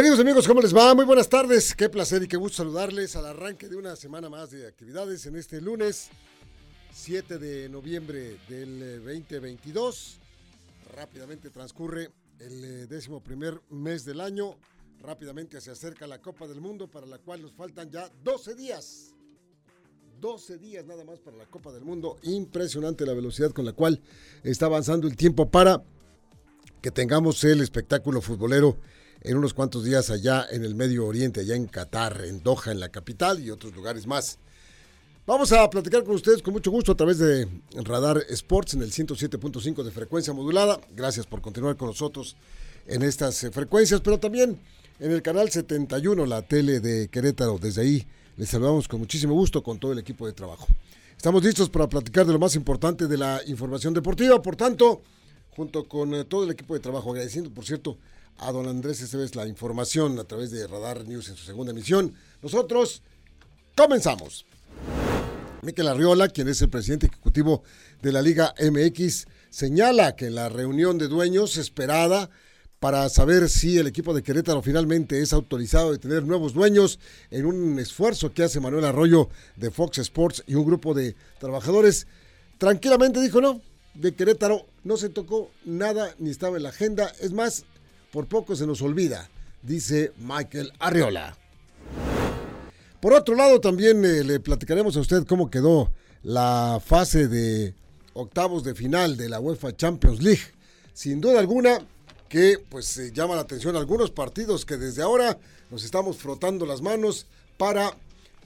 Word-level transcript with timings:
Queridos 0.00 0.20
amigos, 0.20 0.48
¿cómo 0.48 0.62
les 0.62 0.74
va? 0.74 0.94
Muy 0.94 1.04
buenas 1.04 1.28
tardes. 1.28 1.74
Qué 1.74 1.90
placer 1.90 2.22
y 2.22 2.26
qué 2.26 2.38
gusto 2.38 2.56
saludarles 2.56 3.16
al 3.16 3.26
arranque 3.26 3.68
de 3.68 3.76
una 3.76 3.96
semana 3.96 4.30
más 4.30 4.50
de 4.50 4.66
actividades 4.66 5.26
en 5.26 5.36
este 5.36 5.60
lunes 5.60 6.08
7 6.90 7.36
de 7.36 7.68
noviembre 7.68 8.38
del 8.48 9.04
2022. 9.04 10.16
Eh, 10.16 10.96
Rápidamente 10.96 11.50
transcurre 11.50 12.12
el 12.38 12.64
eh, 12.64 12.86
décimo 12.86 13.22
primer 13.22 13.60
mes 13.68 14.06
del 14.06 14.22
año. 14.22 14.56
Rápidamente 15.02 15.60
se 15.60 15.70
acerca 15.70 16.06
la 16.06 16.22
Copa 16.22 16.48
del 16.48 16.62
Mundo 16.62 16.88
para 16.88 17.04
la 17.04 17.18
cual 17.18 17.42
nos 17.42 17.52
faltan 17.52 17.90
ya 17.90 18.10
12 18.24 18.54
días. 18.54 19.12
12 20.18 20.56
días 20.56 20.86
nada 20.86 21.04
más 21.04 21.20
para 21.20 21.36
la 21.36 21.44
Copa 21.44 21.72
del 21.72 21.84
Mundo. 21.84 22.16
Impresionante 22.22 23.04
la 23.04 23.12
velocidad 23.12 23.50
con 23.50 23.66
la 23.66 23.74
cual 23.74 24.00
está 24.44 24.64
avanzando 24.64 25.06
el 25.06 25.16
tiempo 25.16 25.50
para 25.50 25.82
que 26.80 26.90
tengamos 26.90 27.44
el 27.44 27.60
espectáculo 27.60 28.22
futbolero 28.22 28.78
en 29.22 29.36
unos 29.36 29.54
cuantos 29.54 29.84
días 29.84 30.10
allá 30.10 30.46
en 30.50 30.64
el 30.64 30.74
Medio 30.74 31.06
Oriente, 31.06 31.40
allá 31.40 31.56
en 31.56 31.66
Qatar, 31.66 32.24
en 32.24 32.42
Doha, 32.42 32.72
en 32.72 32.80
la 32.80 32.88
capital 32.88 33.40
y 33.40 33.50
otros 33.50 33.74
lugares 33.74 34.06
más. 34.06 34.38
Vamos 35.26 35.52
a 35.52 35.68
platicar 35.68 36.02
con 36.02 36.14
ustedes 36.14 36.42
con 36.42 36.54
mucho 36.54 36.70
gusto 36.70 36.92
a 36.92 36.96
través 36.96 37.18
de 37.18 37.46
Radar 37.84 38.24
Sports 38.30 38.74
en 38.74 38.82
el 38.82 38.90
107.5 38.90 39.82
de 39.82 39.90
frecuencia 39.90 40.32
modulada. 40.32 40.80
Gracias 40.96 41.26
por 41.26 41.40
continuar 41.40 41.76
con 41.76 41.88
nosotros 41.88 42.36
en 42.86 43.02
estas 43.02 43.44
eh, 43.44 43.50
frecuencias, 43.50 44.00
pero 44.00 44.18
también 44.18 44.58
en 44.98 45.12
el 45.12 45.22
canal 45.22 45.50
71, 45.50 46.26
la 46.26 46.42
tele 46.42 46.80
de 46.80 47.08
Querétaro. 47.08 47.58
Desde 47.58 47.82
ahí 47.82 48.06
les 48.36 48.48
saludamos 48.48 48.88
con 48.88 49.00
muchísimo 49.00 49.34
gusto 49.34 49.62
con 49.62 49.78
todo 49.78 49.92
el 49.92 49.98
equipo 49.98 50.26
de 50.26 50.32
trabajo. 50.32 50.66
Estamos 51.16 51.44
listos 51.44 51.68
para 51.68 51.86
platicar 51.86 52.26
de 52.26 52.32
lo 52.32 52.38
más 52.38 52.56
importante 52.56 53.06
de 53.06 53.18
la 53.18 53.42
información 53.46 53.92
deportiva, 53.92 54.40
por 54.40 54.56
tanto, 54.56 55.02
junto 55.50 55.86
con 55.86 56.14
eh, 56.14 56.24
todo 56.24 56.44
el 56.44 56.50
equipo 56.50 56.74
de 56.74 56.80
trabajo, 56.80 57.10
agradeciendo, 57.10 57.50
por 57.50 57.66
cierto, 57.66 57.98
a 58.40 58.52
don 58.52 58.66
Andrés 58.68 59.00
Esteves 59.02 59.36
la 59.36 59.46
información 59.46 60.18
a 60.18 60.24
través 60.24 60.50
de 60.50 60.66
Radar 60.66 61.06
News 61.06 61.28
en 61.28 61.36
su 61.36 61.44
segunda 61.44 61.72
emisión. 61.72 62.14
Nosotros 62.42 63.02
comenzamos. 63.76 64.46
Miquel 65.62 65.88
Arriola, 65.88 66.28
quien 66.28 66.48
es 66.48 66.62
el 66.62 66.70
presidente 66.70 67.06
ejecutivo 67.06 67.62
de 68.00 68.12
la 68.12 68.22
Liga 68.22 68.54
MX, 68.58 69.26
señala 69.50 70.16
que 70.16 70.30
la 70.30 70.48
reunión 70.48 70.96
de 70.96 71.08
dueños 71.08 71.58
esperada 71.58 72.30
para 72.78 73.06
saber 73.10 73.50
si 73.50 73.76
el 73.76 73.86
equipo 73.86 74.14
de 74.14 74.22
Querétaro 74.22 74.62
finalmente 74.62 75.20
es 75.20 75.34
autorizado 75.34 75.92
de 75.92 75.98
tener 75.98 76.24
nuevos 76.24 76.54
dueños 76.54 76.98
en 77.30 77.44
un 77.44 77.78
esfuerzo 77.78 78.32
que 78.32 78.42
hace 78.42 78.58
Manuel 78.58 78.86
Arroyo 78.86 79.28
de 79.56 79.70
Fox 79.70 79.98
Sports 79.98 80.42
y 80.46 80.54
un 80.54 80.64
grupo 80.64 80.94
de 80.94 81.14
trabajadores. 81.38 82.06
Tranquilamente 82.56 83.20
dijo, 83.20 83.42
no, 83.42 83.60
de 83.92 84.14
Querétaro 84.14 84.66
no 84.82 84.96
se 84.96 85.10
tocó 85.10 85.50
nada 85.66 86.14
ni 86.18 86.30
estaba 86.30 86.56
en 86.56 86.62
la 86.62 86.70
agenda. 86.70 87.12
Es 87.20 87.32
más, 87.32 87.66
por 88.12 88.26
poco 88.26 88.56
se 88.56 88.66
nos 88.66 88.82
olvida, 88.82 89.28
dice 89.62 90.12
Michael 90.18 90.72
Arriola. 90.78 91.36
Por 93.00 93.12
otro 93.14 93.34
lado, 93.34 93.60
también 93.60 94.04
eh, 94.04 94.24
le 94.24 94.40
platicaremos 94.40 94.96
a 94.96 95.00
usted 95.00 95.24
cómo 95.26 95.50
quedó 95.50 95.90
la 96.22 96.82
fase 96.84 97.28
de 97.28 97.74
octavos 98.12 98.62
de 98.64 98.74
final 98.74 99.16
de 99.16 99.28
la 99.28 99.40
UEFA 99.40 99.76
Champions 99.76 100.22
League. 100.22 100.42
Sin 100.92 101.20
duda 101.20 101.40
alguna 101.40 101.78
que 102.28 102.58
pues 102.68 103.12
llama 103.12 103.34
la 103.34 103.40
atención 103.42 103.74
algunos 103.74 104.10
partidos 104.10 104.64
que 104.64 104.76
desde 104.76 105.02
ahora 105.02 105.38
nos 105.70 105.84
estamos 105.84 106.16
frotando 106.16 106.66
las 106.66 106.82
manos 106.82 107.26
para 107.56 107.96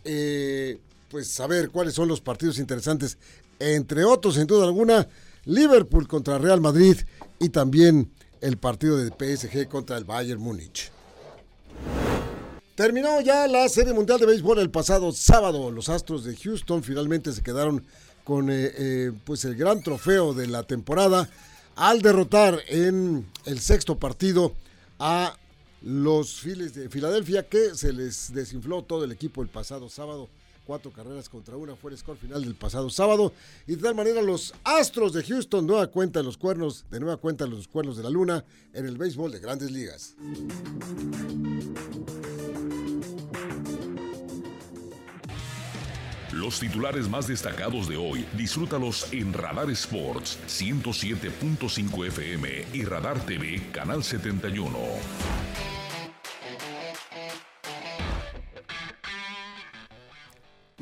eh, 0.05 0.79
pues 1.11 1.29
saber 1.29 1.71
cuáles 1.71 1.95
son 1.95 2.09
los 2.09 2.21
partidos 2.21 2.59
interesantes. 2.59 3.19
Entre 3.59 4.05
otros, 4.05 4.37
sin 4.37 4.47
duda 4.47 4.65
alguna, 4.65 5.09
Liverpool 5.45 6.07
contra 6.07 6.39
Real 6.39 6.61
Madrid 6.61 6.97
y 7.39 7.49
también 7.49 8.11
el 8.41 8.57
partido 8.57 8.97
de 8.97 9.11
PSG 9.11 9.69
contra 9.69 9.97
el 9.97 10.05
Bayern 10.05 10.41
Múnich. 10.41 10.91
Terminó 12.75 13.21
ya 13.21 13.47
la 13.47 13.69
Serie 13.69 13.93
Mundial 13.93 14.19
de 14.19 14.27
Béisbol 14.27 14.59
el 14.59 14.71
pasado 14.71 15.13
sábado. 15.13 15.71
Los 15.71 15.89
Astros 15.89 16.25
de 16.25 16.37
Houston 16.37 16.83
finalmente 16.83 17.33
se 17.33 17.43
quedaron 17.43 17.85
con 18.25 18.51
eh, 18.51 18.73
eh, 18.77 19.13
pues 19.25 19.45
el 19.45 19.55
gran 19.55 19.83
trofeo 19.83 20.35
de 20.35 20.49
la 20.49 20.65
temporada 20.65 21.31
al 21.77 22.03
derrotar 22.03 22.61
en 22.69 23.27
el 23.45 23.61
sexto 23.61 23.99
partido 23.99 24.55
a 24.99 25.37
los 25.83 26.41
Phillies 26.41 26.75
de 26.75 26.89
Filadelfia 26.89 27.49
que 27.49 27.75
se 27.75 27.93
les 27.93 28.33
desinfló 28.33 28.83
todo 28.83 29.05
el 29.05 29.13
equipo 29.13 29.43
el 29.43 29.49
pasado 29.49 29.89
sábado. 29.89 30.29
Cuatro 30.67 30.91
carreras 30.91 31.29
contra 31.29 31.57
una 31.57 31.77
fue 31.77 31.91
el 31.91 31.99
score 31.99 32.17
final 32.17 32.43
del 32.43 32.55
pasado 32.55 32.89
sábado. 32.89 33.33
Y 33.67 33.77
de 33.77 33.83
tal 33.83 33.95
manera 33.95 34.23
los 34.23 34.55
Astros 34.65 35.13
de 35.13 35.23
Houston 35.23 35.67
nueva 35.67 35.89
cuenta 35.89 36.23
los 36.23 36.39
cuernos, 36.39 36.87
de 36.91 37.01
nueva 37.01 37.19
cuenta 37.19 37.47
los 37.47 37.69
cuernos 37.69 37.97
de 37.99 38.03
la 38.03 38.11
luna 38.11 38.45
en 38.73 38.87
el 38.87 38.97
béisbol 38.97 39.31
de 39.31 39.41
grandes 39.41 39.71
ligas. 39.71 40.15
Los 46.33 46.59
titulares 46.59 47.09
más 47.09 47.29
destacados 47.29 47.89
de 47.89 47.97
hoy, 47.97 48.27
disfrútalos 48.37 49.13
en 49.13 49.33
Radar 49.33 49.71
Sports 49.71 50.39
107.5 50.49 52.07
FM 52.09 52.67
y 52.73 52.85
Radar 52.85 53.25
TV 53.25 53.63
Canal 53.71 54.03
71. 54.03 55.74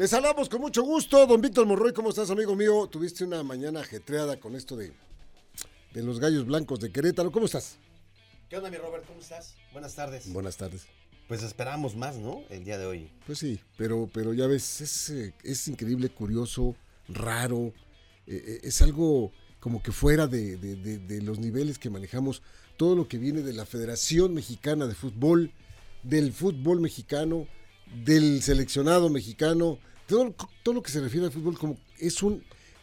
Les 0.03 0.13
hablamos 0.15 0.49
con 0.49 0.61
mucho 0.61 0.83
gusto, 0.83 1.29
don 1.29 1.41
Víctor 1.41 1.65
Monroy, 1.65 1.93
¿cómo 1.93 2.11
estás, 2.11 2.29
amigo 2.29 2.57
mío? 2.57 2.89
Tuviste 2.89 3.23
una 3.23 3.45
mañana 3.45 3.83
ajetreada 3.83 4.41
con 4.41 4.57
esto 4.57 4.75
de, 4.75 4.93
de 5.93 6.03
los 6.03 6.19
gallos 6.19 6.45
blancos 6.45 6.81
de 6.81 6.91
Querétaro, 6.91 7.31
¿cómo 7.31 7.47
estás? 7.47 7.79
¿Qué 8.49 8.57
onda, 8.57 8.69
mi 8.69 8.79
Robert? 8.79 9.07
¿Cómo 9.07 9.21
estás? 9.21 9.55
Buenas 9.73 9.95
tardes. 9.95 10.33
Buenas 10.33 10.57
tardes. 10.57 10.89
Pues 11.29 11.45
esperamos 11.45 11.95
más, 11.95 12.17
¿no? 12.17 12.43
El 12.51 12.65
día 12.65 12.79
de 12.79 12.87
hoy. 12.87 13.13
Pues 13.29 13.39
sí, 13.39 13.61
pero, 13.77 14.11
pero 14.13 14.35
ya 14.35 14.49
ves, 14.49 14.81
es, 14.81 15.11
eh, 15.11 15.35
es 15.45 15.69
increíble, 15.69 16.09
curioso, 16.09 16.75
raro, 17.07 17.73
eh, 18.27 18.43
eh, 18.45 18.61
es 18.65 18.83
algo 18.83 19.31
como 19.61 19.85
que 19.85 19.93
fuera 19.93 20.27
de, 20.27 20.57
de, 20.57 20.75
de, 20.75 20.99
de, 20.99 21.23
los 21.23 21.39
niveles 21.39 21.79
que 21.79 21.91
manejamos, 21.91 22.43
todo 22.77 22.97
lo 22.97 23.07
que 23.07 23.19
viene 23.19 23.43
de 23.43 23.53
la 23.53 23.67
Federación 23.67 24.35
Mexicana 24.35 24.89
de 24.89 24.97
Fútbol, 24.97 25.53
del 26.03 26.33
fútbol 26.33 26.81
mexicano, 26.81 27.47
del 28.05 28.43
seleccionado 28.43 29.09
mexicano, 29.11 29.79
todo, 30.07 30.35
todo 30.63 30.75
lo 30.75 30.83
que 30.83 30.91
se 30.91 31.01
refiere 31.01 31.27
al 31.27 31.33
fútbol, 31.33 31.59
como 31.59 31.79
es 31.99 32.23
un 32.23 32.43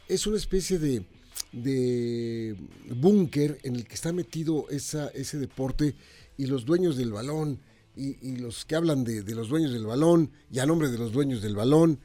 es 0.09 0.25
una 0.25 0.37
especie 0.37 0.79
de, 0.79 1.05
de 1.53 2.55
búnker 2.95 3.59
en 3.63 3.75
el 3.75 3.85
que 3.87 3.93
está 3.93 4.11
metido 4.11 4.67
esa, 4.69 5.07
ese 5.09 5.37
deporte 5.37 5.95
y 6.35 6.47
los 6.47 6.65
dueños 6.65 6.97
del 6.97 7.11
balón 7.13 7.59
y, 7.95 8.37
los 8.37 8.65
que 8.65 8.75
hablan 8.75 9.03
de, 9.03 9.23
de, 9.23 9.35
los 9.35 9.49
dueños 9.49 9.73
del 9.73 9.85
balón 9.85 10.31
y 10.51 10.59
a 10.59 10.65
nombre 10.65 10.89
de 10.89 10.97
los 10.97 11.11
dueños 11.11 11.41
del 11.41 11.55
balón 11.55 11.99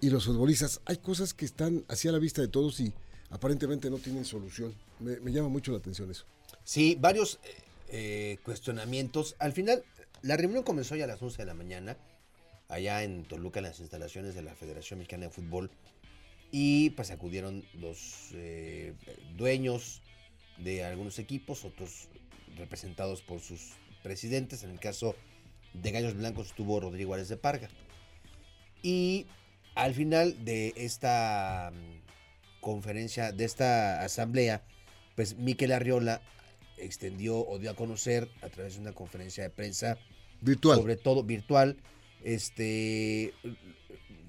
y 0.00 0.08
los 0.08 0.24
futbolistas. 0.24 0.80
Hay 0.84 0.98
cosas 0.98 1.34
que 1.34 1.44
están 1.44 1.84
hacia 1.88 2.12
la 2.12 2.18
vista 2.18 2.40
de 2.40 2.48
todos 2.48 2.78
y 2.80 2.92
aparentemente 3.30 3.90
no 3.90 3.98
tienen 3.98 4.24
solución. 4.24 4.74
Me, 5.00 5.32
llama 5.32 5.48
mucho 5.48 5.72
la 5.72 5.78
atención 5.78 6.10
eso. 6.10 6.24
Sí, 6.64 6.96
varios 7.00 7.40
eh, 7.88 8.38
cuestionamientos. 8.44 9.34
Al 9.40 9.52
final, 9.52 9.82
la 10.22 10.36
reunión 10.36 10.62
comenzó 10.62 10.94
ya 10.94 11.04
a 11.04 11.08
las 11.08 11.20
11 11.20 11.38
de 11.38 11.46
la 11.46 11.54
mañana, 11.54 11.96
allá 12.70 13.02
en 13.02 13.24
Toluca, 13.24 13.60
en 13.60 13.66
las 13.66 13.80
instalaciones 13.80 14.34
de 14.34 14.42
la 14.42 14.54
Federación 14.54 14.98
Mexicana 14.98 15.26
de 15.26 15.30
Fútbol. 15.30 15.70
Y 16.52 16.90
pues 16.90 17.10
acudieron 17.10 17.64
los 17.74 18.30
eh, 18.32 18.94
dueños 19.36 20.02
de 20.58 20.84
algunos 20.84 21.18
equipos, 21.18 21.64
otros 21.64 22.08
representados 22.56 23.22
por 23.22 23.40
sus 23.40 23.72
presidentes. 24.02 24.64
En 24.64 24.70
el 24.70 24.80
caso 24.80 25.14
de 25.74 25.90
Gallos 25.90 26.14
Blancos 26.16 26.48
estuvo 26.48 26.80
Rodrigo 26.80 27.14
Árez 27.14 27.28
de 27.28 27.36
Parga. 27.36 27.68
Y 28.82 29.26
al 29.74 29.94
final 29.94 30.44
de 30.44 30.72
esta 30.76 31.72
mm, 31.72 32.60
conferencia, 32.60 33.32
de 33.32 33.44
esta 33.44 34.02
asamblea, 34.02 34.62
pues 35.16 35.36
Miquel 35.36 35.72
Arriola 35.72 36.22
extendió 36.78 37.46
o 37.46 37.58
dio 37.58 37.70
a 37.70 37.74
conocer 37.74 38.28
a 38.42 38.48
través 38.48 38.74
de 38.74 38.80
una 38.80 38.92
conferencia 38.92 39.44
de 39.44 39.50
prensa 39.50 39.98
virtual, 40.40 40.78
sobre 40.78 40.96
todo 40.96 41.22
virtual, 41.22 41.76
este 42.22 43.34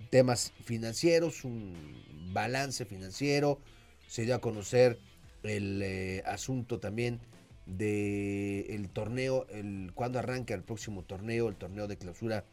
temas 0.10 0.54
financieros, 0.64 1.46
un 1.46 1.76
balance 2.34 2.86
financiero, 2.86 3.60
se 4.08 4.26
dio 4.26 4.36
a 4.36 4.40
conocer 4.40 5.00
el 5.44 5.82
eh, 5.82 6.22
asunto 6.26 6.80
también 6.80 7.20
de 7.66 8.76
el 8.76 8.90
torneo, 8.90 9.48
el 9.50 9.92
cuando 9.96 10.20
arranca 10.20 10.54
el 10.54 10.62
próximo 10.64 11.04
torneo, 11.04 11.50
el 11.50 11.56
torneo 11.56 11.88
de 11.88 11.98
clausura 11.98 12.46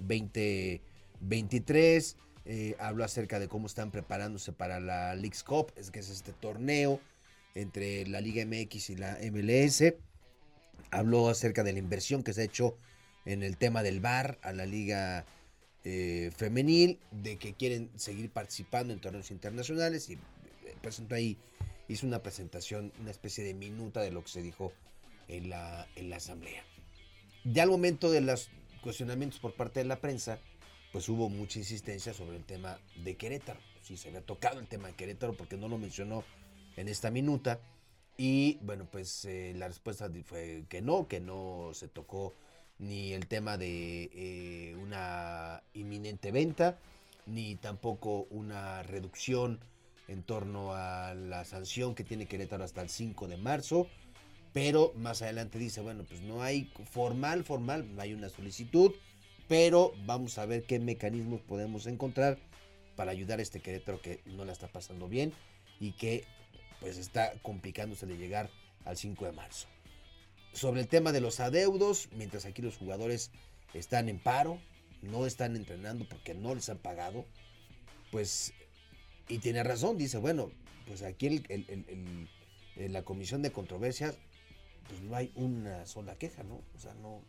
2023. 0.00 2.16
Eh, 2.44 2.74
habló 2.80 3.04
acerca 3.04 3.38
de 3.38 3.46
cómo 3.46 3.68
están 3.68 3.92
preparándose 3.92 4.52
para 4.52 4.80
la 4.80 5.14
League's 5.14 5.44
Cup, 5.44 5.72
es 5.76 5.92
que 5.92 6.00
es 6.00 6.10
este 6.10 6.32
torneo 6.32 6.98
entre 7.54 8.04
la 8.06 8.20
Liga 8.20 8.44
MX 8.44 8.90
y 8.90 8.96
la 8.96 9.16
MLS. 9.30 9.94
Habló 10.90 11.28
acerca 11.28 11.62
de 11.62 11.72
la 11.72 11.78
inversión 11.78 12.24
que 12.24 12.32
se 12.32 12.40
ha 12.40 12.44
hecho 12.44 12.76
en 13.24 13.42
el 13.42 13.56
tema 13.56 13.82
del 13.82 14.00
bar 14.00 14.38
a 14.42 14.52
la 14.52 14.66
Liga 14.66 15.24
eh, 15.84 16.30
Femenil, 16.36 16.98
de 17.10 17.36
que 17.38 17.54
quieren 17.54 17.90
seguir 17.96 18.30
participando 18.30 18.92
en 18.92 19.00
torneos 19.00 19.30
internacionales 19.30 20.08
y 20.10 20.14
eh, 20.14 20.18
presentó 20.80 21.14
ahí, 21.14 21.36
hizo 21.88 22.06
una 22.06 22.22
presentación, 22.22 22.92
una 23.00 23.10
especie 23.10 23.44
de 23.44 23.54
minuta 23.54 24.00
de 24.00 24.10
lo 24.10 24.22
que 24.22 24.28
se 24.30 24.42
dijo 24.42 24.72
en 25.28 25.50
la, 25.50 25.86
en 25.96 26.10
la 26.10 26.16
asamblea. 26.16 26.62
Ya 27.44 27.64
al 27.64 27.70
momento 27.70 28.10
de 28.10 28.20
los 28.20 28.50
cuestionamientos 28.82 29.40
por 29.40 29.54
parte 29.54 29.80
de 29.80 29.86
la 29.86 30.00
prensa, 30.00 30.38
pues 30.92 31.08
hubo 31.08 31.28
mucha 31.28 31.58
insistencia 31.58 32.12
sobre 32.12 32.36
el 32.36 32.44
tema 32.44 32.78
de 32.96 33.16
Querétaro. 33.16 33.60
Sí, 33.82 33.96
se 33.96 34.08
había 34.08 34.20
tocado 34.20 34.60
el 34.60 34.68
tema 34.68 34.88
de 34.88 34.94
Querétaro 34.94 35.34
porque 35.34 35.56
no 35.56 35.68
lo 35.68 35.78
mencionó 35.78 36.22
en 36.76 36.88
esta 36.88 37.10
minuta. 37.10 37.60
Y 38.16 38.58
bueno, 38.62 38.86
pues 38.90 39.24
eh, 39.24 39.54
la 39.56 39.68
respuesta 39.68 40.10
fue 40.24 40.64
que 40.68 40.82
no, 40.82 41.08
que 41.08 41.18
no 41.18 41.70
se 41.72 41.88
tocó 41.88 42.34
ni 42.82 43.14
el 43.14 43.26
tema 43.26 43.56
de 43.56 44.10
eh, 44.12 44.76
una 44.76 45.62
inminente 45.72 46.30
venta, 46.30 46.78
ni 47.24 47.56
tampoco 47.56 48.26
una 48.30 48.82
reducción 48.82 49.58
en 50.08 50.22
torno 50.22 50.74
a 50.74 51.14
la 51.14 51.46
sanción 51.46 51.94
que 51.94 52.04
tiene 52.04 52.26
Querétaro 52.26 52.64
hasta 52.64 52.82
el 52.82 52.90
5 52.90 53.26
de 53.28 53.38
marzo. 53.38 53.86
Pero 54.52 54.92
más 54.96 55.22
adelante 55.22 55.58
dice, 55.58 55.80
bueno, 55.80 56.04
pues 56.06 56.20
no 56.20 56.42
hay 56.42 56.70
formal, 56.90 57.42
formal, 57.42 57.94
no 57.94 58.02
hay 58.02 58.12
una 58.12 58.28
solicitud 58.28 58.92
pero 59.52 59.92
vamos 60.06 60.38
a 60.38 60.46
ver 60.46 60.64
qué 60.64 60.78
mecanismos 60.78 61.42
podemos 61.42 61.86
encontrar 61.86 62.38
para 62.96 63.10
ayudar 63.10 63.38
a 63.38 63.42
este 63.42 63.60
Querétaro 63.60 64.00
que 64.00 64.20
no 64.24 64.46
la 64.46 64.52
está 64.52 64.66
pasando 64.66 65.08
bien 65.08 65.34
y 65.78 65.92
que 65.92 66.24
pues 66.80 66.96
está 66.96 67.34
complicándose 67.42 68.06
de 68.06 68.16
llegar 68.16 68.48
al 68.86 68.96
5 68.96 69.26
de 69.26 69.32
marzo. 69.32 69.68
Sobre 70.52 70.80
el 70.80 70.88
tema 70.88 71.12
de 71.12 71.20
los 71.20 71.40
adeudos, 71.40 72.08
mientras 72.16 72.44
aquí 72.44 72.62
los 72.62 72.76
jugadores 72.76 73.30
están 73.74 74.08
en 74.08 74.18
paro, 74.18 74.58
no 75.00 75.26
están 75.26 75.56
entrenando 75.56 76.06
porque 76.08 76.34
no 76.34 76.54
les 76.54 76.68
han 76.68 76.78
pagado, 76.78 77.24
pues, 78.10 78.52
y 79.28 79.38
tiene 79.38 79.62
razón, 79.62 79.96
dice, 79.96 80.18
bueno, 80.18 80.50
pues 80.86 81.02
aquí 81.02 81.42
en 81.48 82.92
la 82.92 83.02
comisión 83.02 83.42
de 83.42 83.50
controversias, 83.50 84.18
pues 84.88 85.00
no 85.00 85.16
hay 85.16 85.32
una 85.34 85.86
sola 85.86 86.16
queja, 86.16 86.42
¿no? 86.42 86.60
O 86.76 86.78
sea, 86.78 86.94
no, 86.94 87.22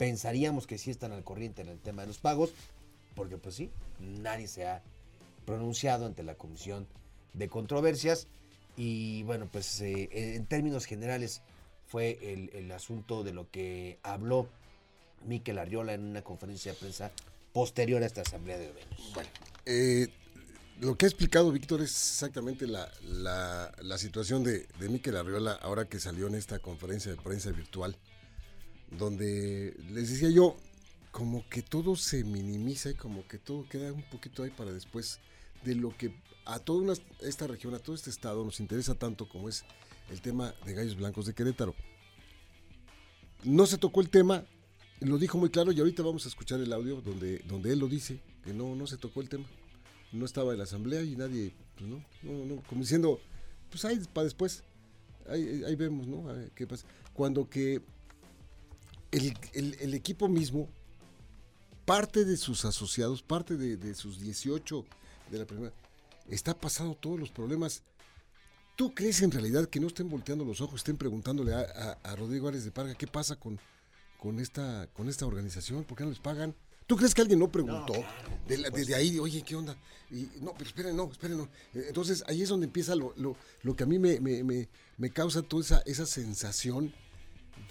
pensaríamos 0.00 0.66
que 0.66 0.78
sí 0.78 0.90
están 0.90 1.12
al 1.12 1.24
corriente 1.24 1.62
en 1.62 1.68
el 1.68 1.78
tema 1.78 2.02
de 2.02 2.08
los 2.08 2.18
pagos, 2.18 2.54
porque 3.14 3.36
pues 3.36 3.54
sí, 3.54 3.70
nadie 3.98 4.48
se 4.48 4.66
ha 4.66 4.82
pronunciado 5.44 6.06
ante 6.06 6.22
la 6.22 6.36
Comisión 6.36 6.86
de 7.34 7.48
Controversias 7.48 8.26
y 8.78 9.22
bueno, 9.24 9.48
pues 9.52 9.80
eh, 9.82 10.08
en 10.36 10.46
términos 10.46 10.86
generales 10.86 11.42
fue 11.90 12.18
el, 12.22 12.70
asunto 12.70 13.24
de 13.24 13.32
lo 13.32 13.50
que 13.50 13.98
habló 14.04 14.48
Miquel 15.26 15.58
Arriola 15.58 15.92
en 15.92 16.04
una 16.04 16.22
conferencia 16.22 16.72
de 16.72 16.78
prensa 16.78 17.10
posterior 17.52 18.02
a 18.02 18.06
esta 18.06 18.22
asamblea 18.22 18.58
de 18.58 18.70
dueños. 18.70 19.12
Bueno, 19.12 19.28
eh, 19.66 20.06
lo 20.80 20.96
que 20.96 21.06
ha 21.06 21.08
explicado 21.08 21.50
Víctor 21.50 21.82
es 21.82 21.90
exactamente 21.90 22.68
la, 22.68 22.90
la, 23.02 23.98
situación 23.98 24.44
de, 24.44 24.68
de 24.78 24.88
Miquel 24.88 25.16
Arriola 25.16 25.52
ahora 25.54 25.86
que 25.86 25.98
salió 25.98 26.28
en 26.28 26.36
esta 26.36 26.60
conferencia 26.60 27.10
de 27.10 27.16
prensa 27.20 27.50
virtual 27.50 27.96
donde 28.90 29.76
les 29.90 30.10
decía 30.10 30.30
yo, 30.30 30.56
como 31.10 31.48
que 31.48 31.62
todo 31.62 31.96
se 31.96 32.24
minimiza 32.24 32.90
y 32.90 32.94
como 32.94 33.26
que 33.26 33.38
todo 33.38 33.68
queda 33.68 33.92
un 33.92 34.02
poquito 34.10 34.42
ahí 34.42 34.50
para 34.50 34.72
después 34.72 35.18
de 35.64 35.74
lo 35.74 35.96
que 35.96 36.14
a 36.44 36.58
toda 36.60 36.94
esta 37.20 37.46
región, 37.46 37.74
a 37.74 37.78
todo 37.78 37.94
este 37.94 38.10
estado 38.10 38.44
nos 38.44 38.60
interesa 38.60 38.94
tanto 38.94 39.28
como 39.28 39.48
es 39.48 39.64
el 40.10 40.20
tema 40.20 40.54
de 40.64 40.74
Gallos 40.74 40.96
Blancos 40.96 41.26
de 41.26 41.34
Querétaro. 41.34 41.74
No 43.44 43.66
se 43.66 43.78
tocó 43.78 44.00
el 44.00 44.10
tema, 44.10 44.44
lo 45.00 45.18
dijo 45.18 45.38
muy 45.38 45.50
claro 45.50 45.72
y 45.72 45.78
ahorita 45.78 46.02
vamos 46.02 46.26
a 46.26 46.28
escuchar 46.28 46.60
el 46.60 46.72
audio 46.72 47.00
donde, 47.00 47.38
donde 47.46 47.72
él 47.72 47.78
lo 47.78 47.88
dice, 47.88 48.20
que 48.44 48.52
no, 48.52 48.74
no 48.74 48.86
se 48.86 48.96
tocó 48.96 49.20
el 49.20 49.28
tema. 49.28 49.46
No 50.12 50.24
estaba 50.24 50.52
en 50.52 50.58
la 50.58 50.64
asamblea 50.64 51.02
y 51.02 51.16
nadie, 51.16 51.54
pues 51.76 51.88
no, 51.88 52.04
no, 52.22 52.44
no, 52.44 52.62
como 52.62 52.82
diciendo, 52.82 53.20
pues 53.70 53.84
ahí 53.84 54.00
para 54.12 54.24
después, 54.24 54.64
ahí, 55.28 55.62
ahí 55.64 55.76
vemos, 55.76 56.06
¿no? 56.06 56.26
qué 56.54 56.66
pasa. 56.66 56.86
Cuando 57.14 57.48
que 57.48 57.80
el, 59.10 59.94
equipo 59.94 60.28
mismo, 60.28 60.68
parte 61.84 62.24
de 62.24 62.36
sus 62.36 62.64
asociados, 62.64 63.22
parte 63.22 63.56
de, 63.56 63.94
sus 63.94 64.20
18 64.20 64.84
de 65.30 65.38
la 65.38 65.46
primera, 65.46 65.72
está 66.28 66.58
pasando 66.58 66.94
todos 66.94 67.18
los 67.18 67.30
problemas. 67.30 67.82
¿Tú 68.80 68.94
crees 68.94 69.20
en 69.20 69.30
realidad 69.30 69.66
que 69.66 69.78
no 69.78 69.88
estén 69.88 70.08
volteando 70.08 70.42
los 70.42 70.62
ojos, 70.62 70.80
estén 70.80 70.96
preguntándole 70.96 71.52
a, 71.52 72.16
Rodrigo 72.16 72.48
Árez 72.48 72.64
de 72.64 72.70
Parga 72.70 72.94
qué 72.94 73.06
pasa 73.06 73.36
con, 73.36 73.60
con, 74.16 74.40
esta, 74.40 74.88
con 74.94 75.10
esta 75.10 75.26
organización? 75.26 75.84
¿Por 75.84 75.98
qué 75.98 76.04
no 76.04 76.08
les 76.08 76.18
pagan? 76.18 76.56
¿Tú 76.86 76.96
crees 76.96 77.14
que 77.14 77.20
alguien 77.20 77.40
no 77.40 77.52
preguntó? 77.52 77.92
desde 78.48 78.94
ahí, 78.94 79.18
oye, 79.18 79.42
¿qué 79.42 79.54
onda? 79.54 79.76
Y, 80.10 80.30
no, 80.40 80.54
pero 80.54 80.64
esperen, 80.64 80.96
no, 80.96 81.10
esperen, 81.12 81.36
no. 81.36 81.44
Eh, 81.74 81.88
entonces 81.88 82.24
ahí 82.26 82.40
es 82.40 82.48
donde 82.48 82.64
empieza 82.64 82.94
lo, 82.94 83.12
lo, 83.18 83.76
que 83.76 83.82
a 83.82 83.86
mí 83.86 83.98
me, 83.98 84.18
me, 84.18 84.66
me 84.96 85.10
causa 85.10 85.42
toda 85.42 85.62
esa, 85.62 85.82
esa 85.84 86.06
sensación 86.06 86.94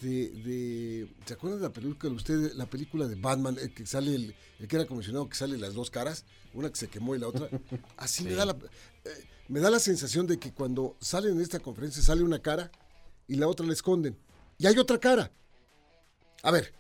de, 0.01 0.29
de, 0.29 1.11
¿se 1.25 1.33
acuerdan 1.33 1.59
de 1.59 1.67
la 1.69 1.73
película 1.73 2.11
de 2.11 2.15
usted, 2.15 2.53
la 2.53 2.69
película 2.69 3.07
de 3.07 3.15
Batman, 3.15 3.57
el 3.59 3.73
que 3.73 3.87
sale 3.87 4.13
el, 4.13 4.35
que 4.67 4.75
era 4.75 4.85
comisionado 4.85 5.27
que 5.27 5.35
sale 5.35 5.57
las 5.57 5.73
dos 5.73 5.89
caras, 5.89 6.23
una 6.53 6.69
que 6.69 6.75
se 6.75 6.87
quemó 6.87 7.15
y 7.15 7.19
la 7.19 7.29
otra? 7.29 7.49
Así 7.97 8.23
me 8.23 8.33
da 8.33 8.45
la 8.45 8.51
eh, 9.05 9.27
me 9.49 9.59
da 9.59 9.69
la 9.69 9.79
sensación 9.79 10.25
de 10.25 10.39
que 10.39 10.53
cuando 10.53 10.95
salen 11.01 11.33
en 11.33 11.41
esta 11.41 11.59
conferencia 11.59 12.01
sale 12.01 12.23
una 12.23 12.39
cara 12.39 12.71
y 13.27 13.35
la 13.35 13.47
otra 13.47 13.65
la 13.65 13.73
esconden. 13.73 14.17
Y 14.57 14.67
hay 14.67 14.77
otra 14.77 14.97
cara. 14.97 15.31
A 16.41 16.51
ver, 16.51 16.73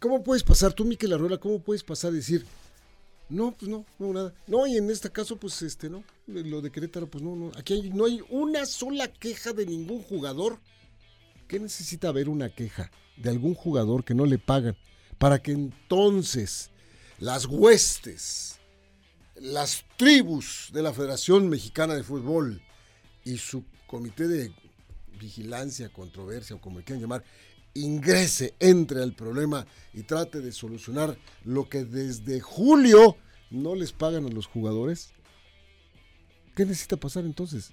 ¿cómo 0.00 0.24
puedes 0.24 0.42
pasar 0.42 0.72
tú, 0.72 0.84
Miquel 0.84 1.12
Arruela, 1.12 1.38
cómo 1.38 1.60
puedes 1.60 1.84
pasar 1.84 2.10
a 2.10 2.14
decir, 2.14 2.44
no, 3.28 3.52
pues 3.52 3.70
no, 3.70 3.86
no, 4.00 4.12
nada. 4.12 4.34
No, 4.48 4.66
y 4.66 4.76
en 4.76 4.90
este 4.90 5.10
caso, 5.10 5.36
pues 5.36 5.62
este, 5.62 5.88
no, 5.88 6.02
lo 6.26 6.60
de 6.60 6.72
Querétaro, 6.72 7.08
pues 7.08 7.22
no, 7.22 7.36
no. 7.36 7.52
Aquí 7.56 7.90
no 7.94 8.06
hay 8.06 8.20
una 8.28 8.66
sola 8.66 9.12
queja 9.12 9.52
de 9.52 9.66
ningún 9.66 10.02
jugador 10.02 10.58
¿Qué 11.48 11.58
necesita 11.58 12.08
haber 12.08 12.28
una 12.28 12.50
queja 12.50 12.90
de 13.16 13.30
algún 13.30 13.54
jugador 13.54 14.04
que 14.04 14.14
no 14.14 14.26
le 14.26 14.38
pagan 14.38 14.76
para 15.16 15.42
que 15.42 15.52
entonces 15.52 16.70
las 17.18 17.46
huestes, 17.46 18.57
las 19.40 19.84
tribus 19.96 20.70
de 20.72 20.82
la 20.82 20.92
Federación 20.92 21.48
Mexicana 21.48 21.94
de 21.94 22.02
Fútbol 22.02 22.62
y 23.24 23.38
su 23.38 23.64
comité 23.86 24.28
de 24.28 24.52
vigilancia, 25.18 25.88
controversia 25.90 26.56
o 26.56 26.60
como 26.60 26.80
quieran 26.80 27.00
llamar, 27.00 27.24
ingrese, 27.74 28.54
entre 28.60 29.02
al 29.02 29.14
problema 29.14 29.66
y 29.92 30.02
trate 30.02 30.40
de 30.40 30.52
solucionar 30.52 31.18
lo 31.44 31.68
que 31.68 31.84
desde 31.84 32.40
julio 32.40 33.16
no 33.50 33.74
les 33.74 33.92
pagan 33.92 34.26
a 34.26 34.30
los 34.30 34.46
jugadores? 34.46 35.10
¿Qué 36.54 36.64
necesita 36.64 36.96
pasar 36.96 37.24
entonces? 37.24 37.70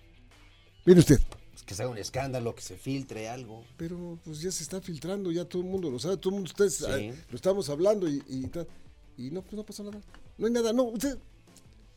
Mire 0.85 0.99
usted, 0.99 1.19
que 1.65 1.73
se 1.73 1.81
haga 1.81 1.91
un 1.91 1.97
escándalo, 1.97 2.53
que 2.53 2.61
se 2.61 2.77
filtre 2.77 3.27
algo. 3.29 3.65
Pero 3.77 4.19
pues 4.23 4.41
ya 4.41 4.51
se 4.51 4.63
está 4.63 4.81
filtrando, 4.81 5.31
ya 5.31 5.45
todo 5.45 5.61
el 5.61 5.67
mundo 5.67 5.89
lo 5.89 5.99
sabe, 5.99 6.17
todo 6.17 6.29
el 6.29 6.35
mundo, 6.35 6.51
ustedes 6.51 6.81
lo 6.81 7.35
estamos 7.35 7.69
hablando 7.69 8.07
y, 8.07 8.23
y, 9.17 9.31
no, 9.31 9.41
pues 9.41 9.53
no 9.53 9.65
pasa 9.65 9.83
nada. 9.83 9.99
No 10.37 10.47
hay 10.47 10.53
nada, 10.53 10.73
no, 10.73 10.83
usted, 10.83 11.17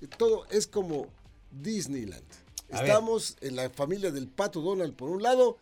todo 0.06 0.46
es 0.50 0.66
como 0.66 1.08
Disneyland. 1.50 2.24
Estamos 2.68 3.36
en 3.40 3.56
la 3.56 3.70
familia 3.70 4.10
del 4.10 4.28
pato 4.28 4.60
Donald 4.60 4.94
por 4.94 5.10
un 5.10 5.22
lado, 5.22 5.56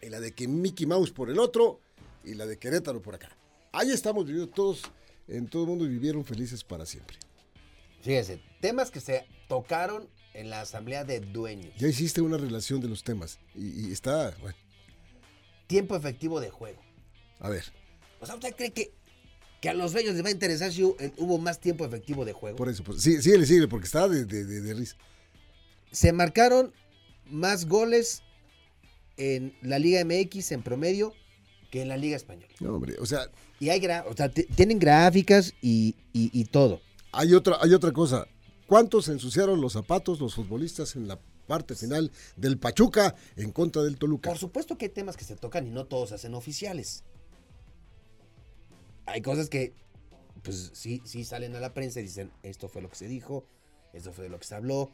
en 0.00 0.12
la 0.12 0.20
de 0.20 0.32
que 0.32 0.48
Mickey 0.48 0.86
Mouse 0.86 1.10
por 1.10 1.30
el 1.30 1.38
otro 1.38 1.80
y 2.24 2.34
la 2.34 2.46
de 2.46 2.58
Querétaro 2.58 3.02
por 3.02 3.14
acá. 3.14 3.30
Ahí 3.72 3.90
estamos 3.90 4.26
viviendo 4.26 4.50
todos, 4.50 4.82
en 5.28 5.48
todo 5.48 5.62
el 5.62 5.68
mundo 5.68 5.84
y 5.84 5.88
vivieron 5.88 6.24
felices 6.24 6.64
para 6.64 6.86
siempre. 6.86 7.18
Fíjese, 8.00 8.40
temas 8.60 8.90
que 8.90 9.00
se 9.00 9.26
tocaron 9.48 10.08
en 10.34 10.50
la 10.50 10.62
asamblea 10.62 11.04
de 11.04 11.20
dueños. 11.20 11.74
Ya 11.78 11.88
hiciste 11.88 12.20
una 12.20 12.38
relación 12.38 12.80
de 12.80 12.88
los 12.88 13.02
temas 13.02 13.38
y, 13.54 13.92
está, 13.92 14.34
bueno. 14.40 14.56
Tiempo 15.66 15.96
efectivo 15.96 16.40
de 16.40 16.50
juego. 16.50 16.80
A 17.40 17.50
ver. 17.50 17.64
O 18.20 18.26
sea, 18.26 18.36
¿usted 18.36 18.54
cree 18.56 18.72
que, 18.72 18.94
que 19.60 19.68
a 19.68 19.74
los 19.74 19.92
dueños 19.92 20.14
les 20.14 20.24
va 20.24 20.28
a 20.28 20.32
interesar 20.32 20.72
si 20.72 20.82
hubo 20.82 21.38
más 21.38 21.60
tiempo 21.60 21.84
efectivo 21.84 22.24
de 22.24 22.32
juego? 22.32 22.56
Por 22.56 22.68
eso, 22.68 22.84
pues, 22.84 23.02
sí, 23.02 23.20
sí, 23.22 23.36
le 23.36 23.46
sigue, 23.46 23.68
porque 23.68 23.86
está 23.86 24.08
de, 24.08 24.24
de, 24.24 24.74
risa. 24.74 24.96
Se 25.90 26.12
marcaron 26.12 26.72
más 27.26 27.66
goles 27.66 28.22
en 29.16 29.54
la 29.62 29.78
Liga 29.78 30.04
MX 30.04 30.52
en 30.52 30.62
promedio 30.62 31.12
que 31.70 31.82
en 31.82 31.88
la 31.88 31.96
Liga 31.96 32.16
Española. 32.16 32.52
No, 32.60 32.74
hombre, 32.74 32.96
o 33.00 33.06
sea... 33.06 33.28
Y 33.60 33.70
hay 33.70 33.84
o 34.06 34.16
sea, 34.16 34.28
tienen 34.28 34.78
gráficas 34.78 35.52
y, 35.60 35.96
y, 36.12 36.30
y 36.32 36.44
todo. 36.44 36.80
Hay 37.10 37.34
otra, 37.34 37.56
hay 37.60 37.74
otra 37.74 37.90
cosa 37.92 38.28
¿Cuántos 38.68 39.06
se 39.06 39.12
ensuciaron 39.12 39.62
los 39.62 39.72
zapatos 39.72 40.20
los 40.20 40.34
futbolistas 40.34 40.94
en 40.94 41.08
la 41.08 41.18
parte 41.46 41.74
final 41.74 42.12
del 42.36 42.58
Pachuca 42.58 43.14
en 43.34 43.50
contra 43.50 43.82
del 43.82 43.96
Toluca? 43.96 44.28
Por 44.28 44.36
supuesto 44.36 44.76
que 44.76 44.84
hay 44.84 44.90
temas 44.90 45.16
que 45.16 45.24
se 45.24 45.36
tocan 45.36 45.66
y 45.66 45.70
no 45.70 45.86
todos 45.86 46.10
se 46.10 46.16
hacen 46.16 46.34
oficiales. 46.34 47.02
Hay 49.08 49.22
cosas 49.22 49.48
que, 49.48 49.72
pues 50.42 50.70
sí, 50.74 51.02
sí 51.04 51.24
salen 51.24 51.56
a 51.56 51.60
la 51.60 51.72
prensa 51.74 52.00
y 52.00 52.04
dicen, 52.04 52.30
esto 52.42 52.68
fue 52.68 52.82
lo 52.82 52.88
que 52.90 52.96
se 52.96 53.08
dijo, 53.08 53.44
esto 53.92 54.12
fue 54.12 54.28
lo 54.28 54.38
que 54.38 54.46
se 54.46 54.54
habló. 54.54 54.90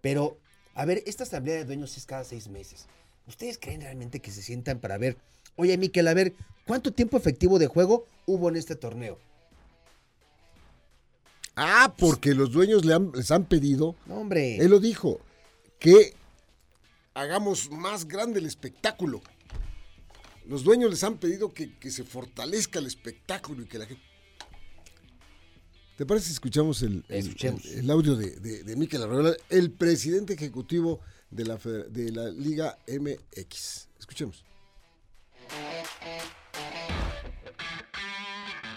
Pero, 0.00 0.38
a 0.74 0.84
ver, 0.84 1.02
esta 1.06 1.24
asamblea 1.24 1.56
de 1.56 1.64
dueños 1.64 1.96
es 1.96 2.04
cada 2.06 2.24
seis 2.24 2.48
meses. 2.48 2.86
¿Ustedes 3.26 3.58
creen 3.58 3.80
realmente 3.80 4.20
que 4.20 4.30
se 4.30 4.42
sientan 4.42 4.78
para 4.80 4.98
ver, 4.98 5.16
oye, 5.56 5.76
Miquel, 5.76 6.08
a 6.08 6.14
ver, 6.14 6.34
¿cuánto 6.66 6.92
tiempo 6.92 7.16
efectivo 7.16 7.58
de 7.58 7.66
juego 7.66 8.04
hubo 8.26 8.48
en 8.48 8.56
este 8.56 8.76
torneo? 8.76 9.18
Ah, 11.56 11.94
porque 11.98 12.34
los 12.34 12.52
dueños 12.52 12.84
le 12.84 12.94
han- 12.94 13.10
les 13.12 13.30
han 13.30 13.44
pedido, 13.44 13.96
No, 14.06 14.16
hombre. 14.20 14.56
él 14.58 14.70
lo 14.70 14.78
dijo, 14.78 15.18
que 15.80 16.14
hagamos 17.14 17.70
más 17.70 18.06
grande 18.06 18.38
el 18.38 18.46
espectáculo. 18.46 19.20
Los 20.48 20.64
dueños 20.64 20.90
les 20.90 21.04
han 21.04 21.18
pedido 21.18 21.52
que, 21.52 21.76
que 21.78 21.90
se 21.90 22.04
fortalezca 22.04 22.78
el 22.78 22.86
espectáculo 22.86 23.62
y 23.62 23.66
que 23.66 23.78
la 23.78 23.86
gente... 23.86 24.02
¿Te 25.98 26.06
parece 26.06 26.28
si 26.28 26.32
escuchamos 26.32 26.80
el, 26.82 27.04
el- 27.08 27.18
Escuchemos. 27.26 27.64
el- 27.66 27.80
el 27.80 27.90
audio 27.90 28.16
de, 28.16 28.30
de, 28.40 28.62
de 28.64 28.76
Miquel 28.76 29.02
Arreola, 29.02 29.36
el 29.50 29.70
presidente 29.72 30.32
ejecutivo 30.34 31.00
de 31.30 31.44
la, 31.44 31.56
de 31.56 32.12
la 32.12 32.28
Liga 32.30 32.78
MX? 32.86 33.88
Escuchemos. 33.98 34.44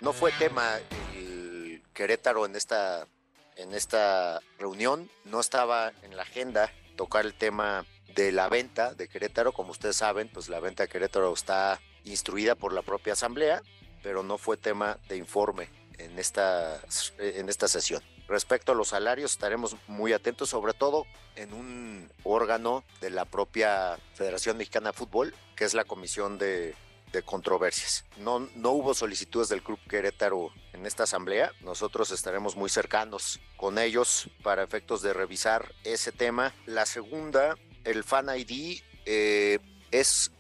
No 0.02 0.14
fue 0.14 0.32
tema 0.34 0.80
el 1.16 1.82
Querétaro 1.94 2.46
en 2.46 2.56
esta, 2.56 3.08
en 3.56 3.74
esta 3.74 4.42
reunión, 4.60 5.10
no 5.26 5.40
estaba 5.40 5.94
en 6.02 6.18
la 6.18 6.24
agenda 6.24 6.70
tocar 6.98 7.26
el 7.26 7.34
tema 7.36 7.86
de 8.16 8.32
la 8.32 8.50
venta 8.50 8.94
de 8.94 9.08
Querétaro, 9.08 9.54
como 9.54 9.72
ustedes 9.72 9.96
saben, 9.96 10.30
pues 10.30 10.50
la 10.50 10.60
venta 10.60 10.84
de 10.84 10.90
Querétaro 10.90 11.34
está 11.34 11.80
instruida 12.04 12.56
por 12.56 12.74
la 12.74 12.82
propia 12.82 13.14
asamblea, 13.14 13.62
pero 14.04 14.24
no 14.24 14.38
fue 14.38 14.58
tema 14.58 14.98
de 15.08 15.18
informe 15.18 15.70
en 15.98 16.18
esta, 16.18 16.82
en 17.20 17.50
esta 17.50 17.68
sesión. 17.68 18.02
Respecto 18.28 18.72
a 18.72 18.76
los 18.76 18.90
salarios, 18.90 19.32
estaremos 19.32 19.76
muy 19.88 20.14
atentos, 20.14 20.50
sobre 20.50 20.74
todo 20.74 21.06
en 21.36 21.54
un 21.54 22.12
órgano 22.24 22.84
de 23.02 23.10
la 23.10 23.26
propia 23.26 23.98
Federación 24.16 24.58
Mexicana 24.58 24.92
de 24.92 24.98
Fútbol, 24.98 25.36
que 25.56 25.66
es 25.66 25.74
la 25.74 25.84
Comisión 25.84 26.38
de, 26.38 26.74
de 27.12 27.24
Controversias. 27.24 28.06
No, 28.18 28.40
no 28.56 28.72
hubo 28.72 28.94
solicitudes 28.94 29.50
del 29.50 29.62
Club 29.62 29.80
Querétaro 29.90 30.52
en 30.74 30.86
esta 30.86 31.04
asamblea. 31.04 31.52
Nosotros 31.62 32.12
estaremos 32.12 32.56
muy 32.56 32.70
cercanos 32.70 33.40
con 33.58 33.78
ellos 33.78 34.30
para 34.44 34.64
efectos 34.64 35.02
de 35.02 35.14
revisar 35.14 35.74
ese 35.84 36.12
tema. 36.12 36.54
La 36.66 36.86
segunda, 36.86 37.58
el 37.84 38.04
Fan 38.04 38.28
ID, 38.36 38.82
eh, 39.06 39.60
es 39.92 40.32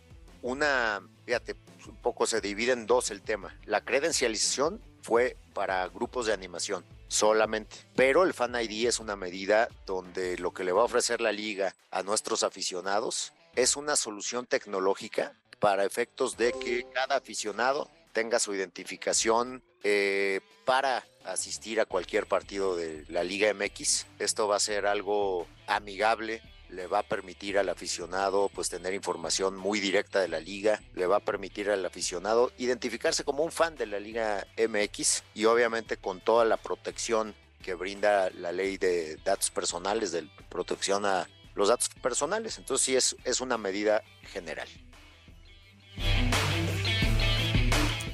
una, 0.41 1.01
fíjate, 1.25 1.55
un 1.87 1.95
poco 1.97 2.25
se 2.25 2.41
divide 2.41 2.73
en 2.73 2.85
dos 2.85 3.11
el 3.11 3.21
tema. 3.21 3.57
La 3.65 3.81
credencialización 3.81 4.81
fue 5.01 5.37
para 5.53 5.87
grupos 5.87 6.27
de 6.27 6.33
animación 6.33 6.85
solamente, 7.07 7.77
pero 7.95 8.23
el 8.23 8.33
Fan 8.33 8.55
ID 8.55 8.87
es 8.87 8.99
una 8.99 9.15
medida 9.15 9.67
donde 9.85 10.37
lo 10.37 10.53
que 10.53 10.63
le 10.63 10.71
va 10.71 10.81
a 10.81 10.85
ofrecer 10.85 11.21
la 11.21 11.31
liga 11.31 11.75
a 11.91 12.03
nuestros 12.03 12.43
aficionados 12.43 13.33
es 13.55 13.75
una 13.75 13.95
solución 13.95 14.45
tecnológica 14.45 15.35
para 15.59 15.85
efectos 15.85 16.37
de 16.37 16.53
que 16.53 16.87
cada 16.93 17.17
aficionado 17.17 17.89
tenga 18.13 18.39
su 18.39 18.53
identificación 18.53 19.61
eh, 19.83 20.41
para 20.65 21.05
asistir 21.25 21.79
a 21.79 21.85
cualquier 21.85 22.27
partido 22.27 22.75
de 22.75 23.05
la 23.09 23.23
Liga 23.23 23.53
MX. 23.53 24.07
Esto 24.19 24.47
va 24.47 24.55
a 24.55 24.59
ser 24.59 24.85
algo 24.85 25.47
amigable 25.67 26.41
le 26.71 26.87
va 26.87 26.99
a 26.99 27.03
permitir 27.03 27.57
al 27.57 27.69
aficionado 27.69 28.49
pues 28.53 28.69
tener 28.69 28.93
información 28.93 29.55
muy 29.55 29.79
directa 29.79 30.19
de 30.19 30.27
la 30.27 30.39
liga, 30.39 30.81
le 30.95 31.05
va 31.05 31.17
a 31.17 31.19
permitir 31.19 31.69
al 31.69 31.85
aficionado 31.85 32.51
identificarse 32.57 33.23
como 33.23 33.43
un 33.43 33.51
fan 33.51 33.75
de 33.75 33.85
la 33.85 33.99
Liga 33.99 34.47
MX 34.57 35.23
y 35.35 35.45
obviamente 35.45 35.97
con 35.97 36.21
toda 36.21 36.45
la 36.45 36.57
protección 36.57 37.35
que 37.61 37.73
brinda 37.75 38.29
la 38.31 38.51
ley 38.51 38.77
de 38.77 39.17
datos 39.17 39.51
personales, 39.51 40.11
de 40.11 40.27
protección 40.49 41.05
a 41.05 41.27
los 41.53 41.69
datos 41.69 41.89
personales. 42.01 42.57
Entonces 42.57 42.85
sí 42.85 42.95
es, 42.95 43.15
es 43.23 43.41
una 43.41 43.57
medida 43.57 44.01
general. 44.23 44.67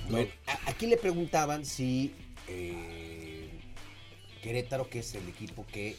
Bueno, 0.09 0.31
aquí 0.65 0.87
le 0.87 0.97
preguntaban 0.97 1.65
si 1.65 2.13
eh, 2.47 3.49
Querétaro, 4.41 4.89
que 4.89 4.99
es 4.99 5.15
el 5.15 5.27
equipo 5.27 5.65
que 5.67 5.97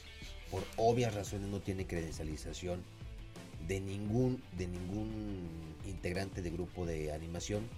por 0.51 0.65
obvias 0.77 1.15
razones 1.15 1.49
no 1.49 1.61
tiene 1.61 1.87
credencialización 1.87 2.83
de 3.67 3.81
ningún, 3.81 4.43
de 4.57 4.67
ningún 4.67 5.49
integrante 5.87 6.41
de 6.43 6.51
grupo 6.51 6.87
de 6.87 7.13
animación, 7.13 7.69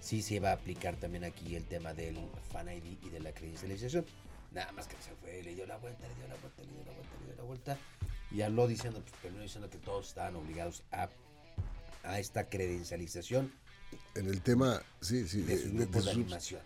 sí 0.00 0.22
se 0.22 0.38
va 0.40 0.50
a 0.50 0.54
aplicar 0.54 0.96
también 0.96 1.24
aquí 1.24 1.56
el 1.56 1.64
tema 1.64 1.92
del 1.94 2.16
Fan 2.52 2.68
ID 2.68 2.98
y 3.04 3.10
de 3.10 3.20
la 3.20 3.32
credencialización. 3.32 4.04
Nada 4.52 4.70
más 4.72 4.86
que 4.86 4.96
se 4.96 5.14
fue, 5.20 5.42
le 5.42 5.54
dio 5.54 5.66
la 5.66 5.76
vuelta, 5.78 6.06
le 6.08 6.14
dio 6.14 6.26
la 6.28 6.34
vuelta, 6.36 6.62
le 6.62 6.68
dio 6.72 6.84
la 6.84 6.92
vuelta, 6.92 7.16
le 7.20 7.26
dio 7.26 7.36
la 7.36 7.42
vuelta. 7.42 7.78
Y 8.32 8.42
habló 8.42 8.66
diciendo, 8.68 9.00
pues 9.00 9.12
terminó 9.22 9.42
diciendo 9.42 9.68
que 9.70 9.78
todos 9.78 10.08
estaban 10.08 10.36
obligados 10.36 10.82
a, 10.92 11.08
a 12.04 12.18
esta 12.20 12.48
credencialización 12.48 13.52
En 14.14 14.26
el 14.28 14.40
tema, 14.40 14.82
sí, 15.00 15.26
sí, 15.26 15.42
de 15.42 15.56
de- 15.56 15.62
sus 15.62 15.72
de- 15.72 15.78
grupos 15.78 15.92
de 15.94 15.98
de 16.10 16.14
sus- 16.14 16.14
animación. 16.24 16.60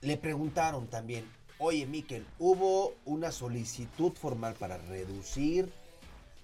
Le 0.00 0.16
preguntaron 0.16 0.86
también, 0.88 1.24
oye 1.58 1.86
Miquel, 1.86 2.26
¿hubo 2.38 2.94
una 3.04 3.30
solicitud 3.32 4.12
formal 4.12 4.54
para 4.54 4.78
reducir 4.78 5.72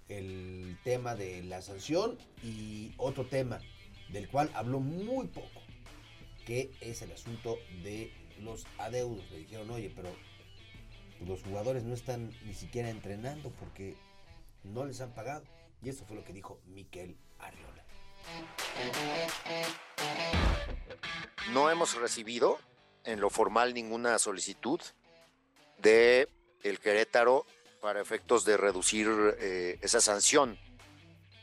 el 0.08 0.78
tema 0.84 1.14
de 1.14 1.42
la 1.44 1.62
sanción? 1.62 2.18
Y 2.42 2.92
otro 2.96 3.26
tema 3.26 3.60
del 4.10 4.28
cual 4.28 4.50
habló 4.54 4.80
muy 4.80 5.26
poco, 5.26 5.60
que 6.46 6.70
es 6.80 7.02
el 7.02 7.12
asunto 7.12 7.58
de 7.82 8.12
los 8.40 8.66
adeudos. 8.78 9.28
Le 9.30 9.38
dijeron, 9.38 9.70
oye, 9.70 9.92
pero 9.94 10.10
los 11.26 11.42
jugadores 11.42 11.84
no 11.84 11.94
están 11.94 12.32
ni 12.44 12.54
siquiera 12.54 12.90
entrenando 12.90 13.50
porque 13.60 13.96
no 14.64 14.84
les 14.84 15.00
han 15.00 15.12
pagado. 15.12 15.44
Y 15.82 15.88
eso 15.88 16.04
fue 16.04 16.16
lo 16.16 16.24
que 16.24 16.32
dijo 16.32 16.60
Miquel 16.66 17.16
Arriola. 17.38 17.84
No 21.52 21.70
hemos 21.70 21.94
recibido 21.96 22.58
en 23.04 23.20
lo 23.20 23.30
formal 23.30 23.74
ninguna 23.74 24.18
solicitud 24.18 24.80
de 25.82 26.28
el 26.62 26.78
Querétaro 26.80 27.46
para 27.80 28.00
efectos 28.00 28.44
de 28.44 28.56
reducir 28.56 29.08
eh, 29.38 29.78
esa 29.82 30.00
sanción. 30.00 30.58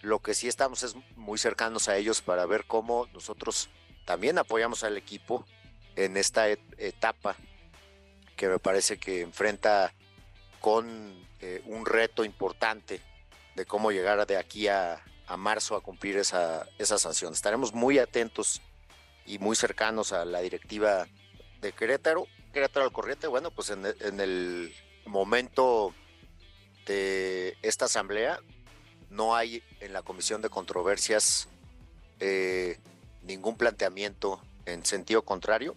Lo 0.01 0.19
que 0.19 0.33
sí 0.35 0.47
estamos 0.47 0.83
es 0.83 0.95
muy 1.15 1.37
cercanos 1.39 1.89
a 1.89 1.97
ellos 1.97 2.21
para 2.21 2.45
ver 2.45 2.65
cómo 2.65 3.07
nosotros 3.13 3.69
también 4.05 4.37
apoyamos 4.37 4.83
al 4.83 4.95
equipo 4.97 5.45
en 5.95 6.17
esta 6.17 6.49
et- 6.49 6.59
etapa 6.77 7.35
que 8.35 8.47
me 8.47 8.59
parece 8.59 8.99
que 8.99 9.21
enfrenta 9.21 9.91
con 10.61 11.25
eh, 11.41 11.61
un 11.65 11.85
reto 11.85 12.23
importante 12.23 13.01
de 13.55 13.65
cómo 13.65 13.91
llegar 13.91 14.25
de 14.27 14.37
aquí 14.37 14.67
a, 14.67 15.03
a 15.25 15.37
marzo 15.37 15.75
a 15.75 15.81
cumplir 15.81 16.17
esa, 16.17 16.67
esa 16.77 16.99
sanción. 16.99 17.33
Estaremos 17.33 17.73
muy 17.73 17.97
atentos 17.97 18.61
y 19.25 19.39
muy 19.39 19.55
cercanos 19.55 20.13
a 20.13 20.23
la 20.25 20.41
directiva 20.41 21.07
de 21.59 21.71
Querétaro. 21.73 22.27
Querétaro 22.57 22.85
al 22.87 22.91
corriente, 22.91 23.27
bueno, 23.27 23.51
pues 23.51 23.69
en, 23.69 23.85
en 23.85 24.19
el 24.19 24.73
momento 25.05 25.93
de 26.87 27.55
esta 27.61 27.85
asamblea 27.85 28.39
no 29.11 29.35
hay 29.35 29.61
en 29.79 29.93
la 29.93 30.01
comisión 30.01 30.41
de 30.41 30.49
controversias 30.49 31.47
eh, 32.19 32.79
ningún 33.21 33.57
planteamiento 33.57 34.41
en 34.65 34.83
sentido 34.83 35.21
contrario. 35.21 35.75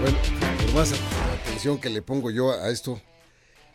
Bueno, 0.00 0.18
por 0.62 0.72
más 0.72 0.94
atención 1.42 1.78
que 1.78 1.90
le 1.90 2.00
pongo 2.00 2.30
yo 2.30 2.52
a 2.52 2.70
esto, 2.70 3.02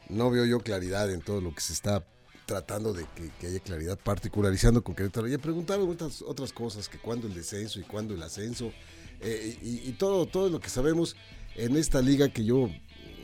no 0.09 0.31
veo 0.31 0.45
yo 0.45 0.61
claridad 0.61 1.11
en 1.11 1.21
todo 1.21 1.39
lo 1.39 1.53
que 1.53 1.61
se 1.61 1.73
está 1.73 2.03
tratando 2.45 2.93
de 2.93 3.05
que, 3.39 3.47
haya 3.47 3.59
claridad, 3.59 3.97
particularizando 3.97 4.83
con 4.83 4.95
Querétaro. 4.95 5.27
Ya 5.27 5.37
preguntaron 5.37 5.89
otras, 5.89 6.21
otras 6.21 6.51
cosas, 6.53 6.89
que 6.89 6.97
cuándo 6.97 7.27
el 7.27 7.33
descenso 7.33 7.79
y 7.79 7.83
cuándo 7.83 8.13
el 8.13 8.23
ascenso, 8.23 8.71
eh, 9.19 9.57
y, 9.61 9.89
y 9.89 9.91
todo, 9.93 10.25
todo 10.25 10.49
lo 10.49 10.59
que 10.59 10.69
sabemos 10.69 11.15
en 11.55 11.75
esta 11.75 12.01
liga 12.01 12.29
que 12.29 12.43
yo, 12.43 12.69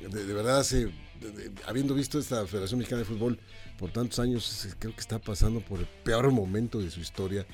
de, 0.09 0.33
verdad, 0.33 0.59
hace, 0.59 0.91
habiendo 1.65 1.93
visto 1.93 2.19
esta 2.19 2.45
Federación 2.45 2.79
Mexicana 2.79 2.99
de 2.99 3.05
Fútbol 3.05 3.39
por 3.77 3.91
tantos 3.91 4.19
años, 4.19 4.67
creo 4.79 4.93
que 4.93 5.01
está 5.01 5.19
pasando 5.19 5.61
por 5.61 5.79
el 5.79 5.87
peor 6.03 6.31
momento 6.31 6.79
de 6.79 6.91
su 6.91 6.99
historia, 6.99 7.45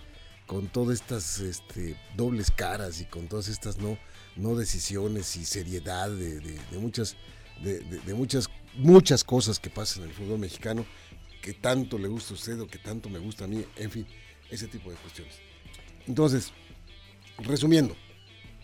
con 0.47 0.67
todas 0.67 0.99
estas 0.99 1.39
este, 1.39 1.97
dobles 2.17 2.51
caras 2.51 2.99
y 2.99 3.05
con 3.05 3.27
todas 3.27 3.47
estas 3.47 3.77
no, 3.77 3.97
no 4.35 4.55
decisiones 4.55 5.35
y 5.37 5.45
seriedad 5.45 6.09
de, 6.09 6.59
muchas, 6.79 7.15
de 7.61 8.13
muchas, 8.13 8.49
muchas 8.75 9.23
cosas 9.23 9.59
que 9.59 9.69
pasan 9.69 10.03
en 10.03 10.09
el 10.09 10.15
fútbol 10.15 10.39
mexicano, 10.39 10.85
que 11.43 11.53
tanto 11.53 11.97
le 11.99 12.07
gusta 12.07 12.33
a 12.33 12.37
usted 12.37 12.57
o 12.61 12.67
que 12.67 12.79
tanto 12.79 13.09
me 13.09 13.19
gusta 13.19 13.43
a 13.43 13.47
mí, 13.47 13.63
en 13.75 13.91
fin, 13.91 14.07
ese 14.49 14.67
tipo 14.67 14.89
de 14.89 14.95
cuestiones. 14.95 15.35
Entonces, 16.07 16.51
resumiendo, 17.39 17.95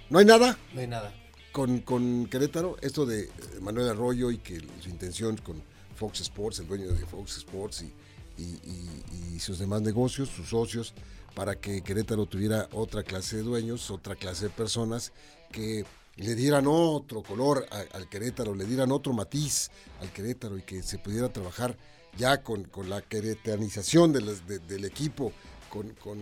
no 0.09 0.19
hay 0.19 0.25
nada, 0.25 0.57
No 0.74 0.79
hay 0.79 0.88
nada. 0.88 1.13
con, 1.51 1.79
con 1.79 2.25
Querétaro, 2.27 2.77
esto 2.81 3.05
de 3.05 3.24
eh, 3.25 3.29
Manuel 3.62 3.89
Arroyo 3.89 4.31
y 4.31 4.38
que 4.38 4.59
su 4.81 4.89
intención 4.89 5.36
con 5.38 5.62
Fox 5.95 6.21
Sports, 6.21 6.59
el 6.59 6.67
dueño 6.67 6.88
de 6.91 7.05
Fox 7.05 7.38
Sports 7.38 7.81
y, 7.81 7.93
y- 8.41 8.59
y- 8.63 9.36
y 9.36 9.39
sus 9.39 9.59
demás 9.59 9.81
negocios, 9.81 10.29
sus 10.29 10.48
socios, 10.50 10.93
para 11.36 11.55
que 11.55 11.81
Querétaro 11.81 12.25
tuviera 12.27 12.69
otra 12.71 13.03
clase 13.03 13.36
de 13.38 13.43
dueños, 13.43 13.91
otra 13.91 14.15
clase 14.15 14.45
de 14.45 14.50
personas 14.51 15.12
que 15.51 15.83
le 16.15 16.36
dieran 16.36 16.65
otro 16.67 17.24
color 17.24 17.65
al 17.91 18.07
Querétaro, 18.09 18.55
le 18.55 18.65
dieran 18.65 18.91
otro 18.91 19.12
matiz 19.13 19.69
al 20.01 20.12
Querétaro 20.12 20.57
y 20.57 20.62
que 20.63 20.81
se 20.81 20.98
pudiera 20.98 21.27
trabajar 21.29 21.77
ya 22.18 22.44
con, 22.44 22.63
con 22.66 22.89
la 22.89 23.01
queretanización 23.01 24.13
del 24.13 24.86
equipo, 24.86 25.32
con, 25.70 25.89
con, 25.96 26.18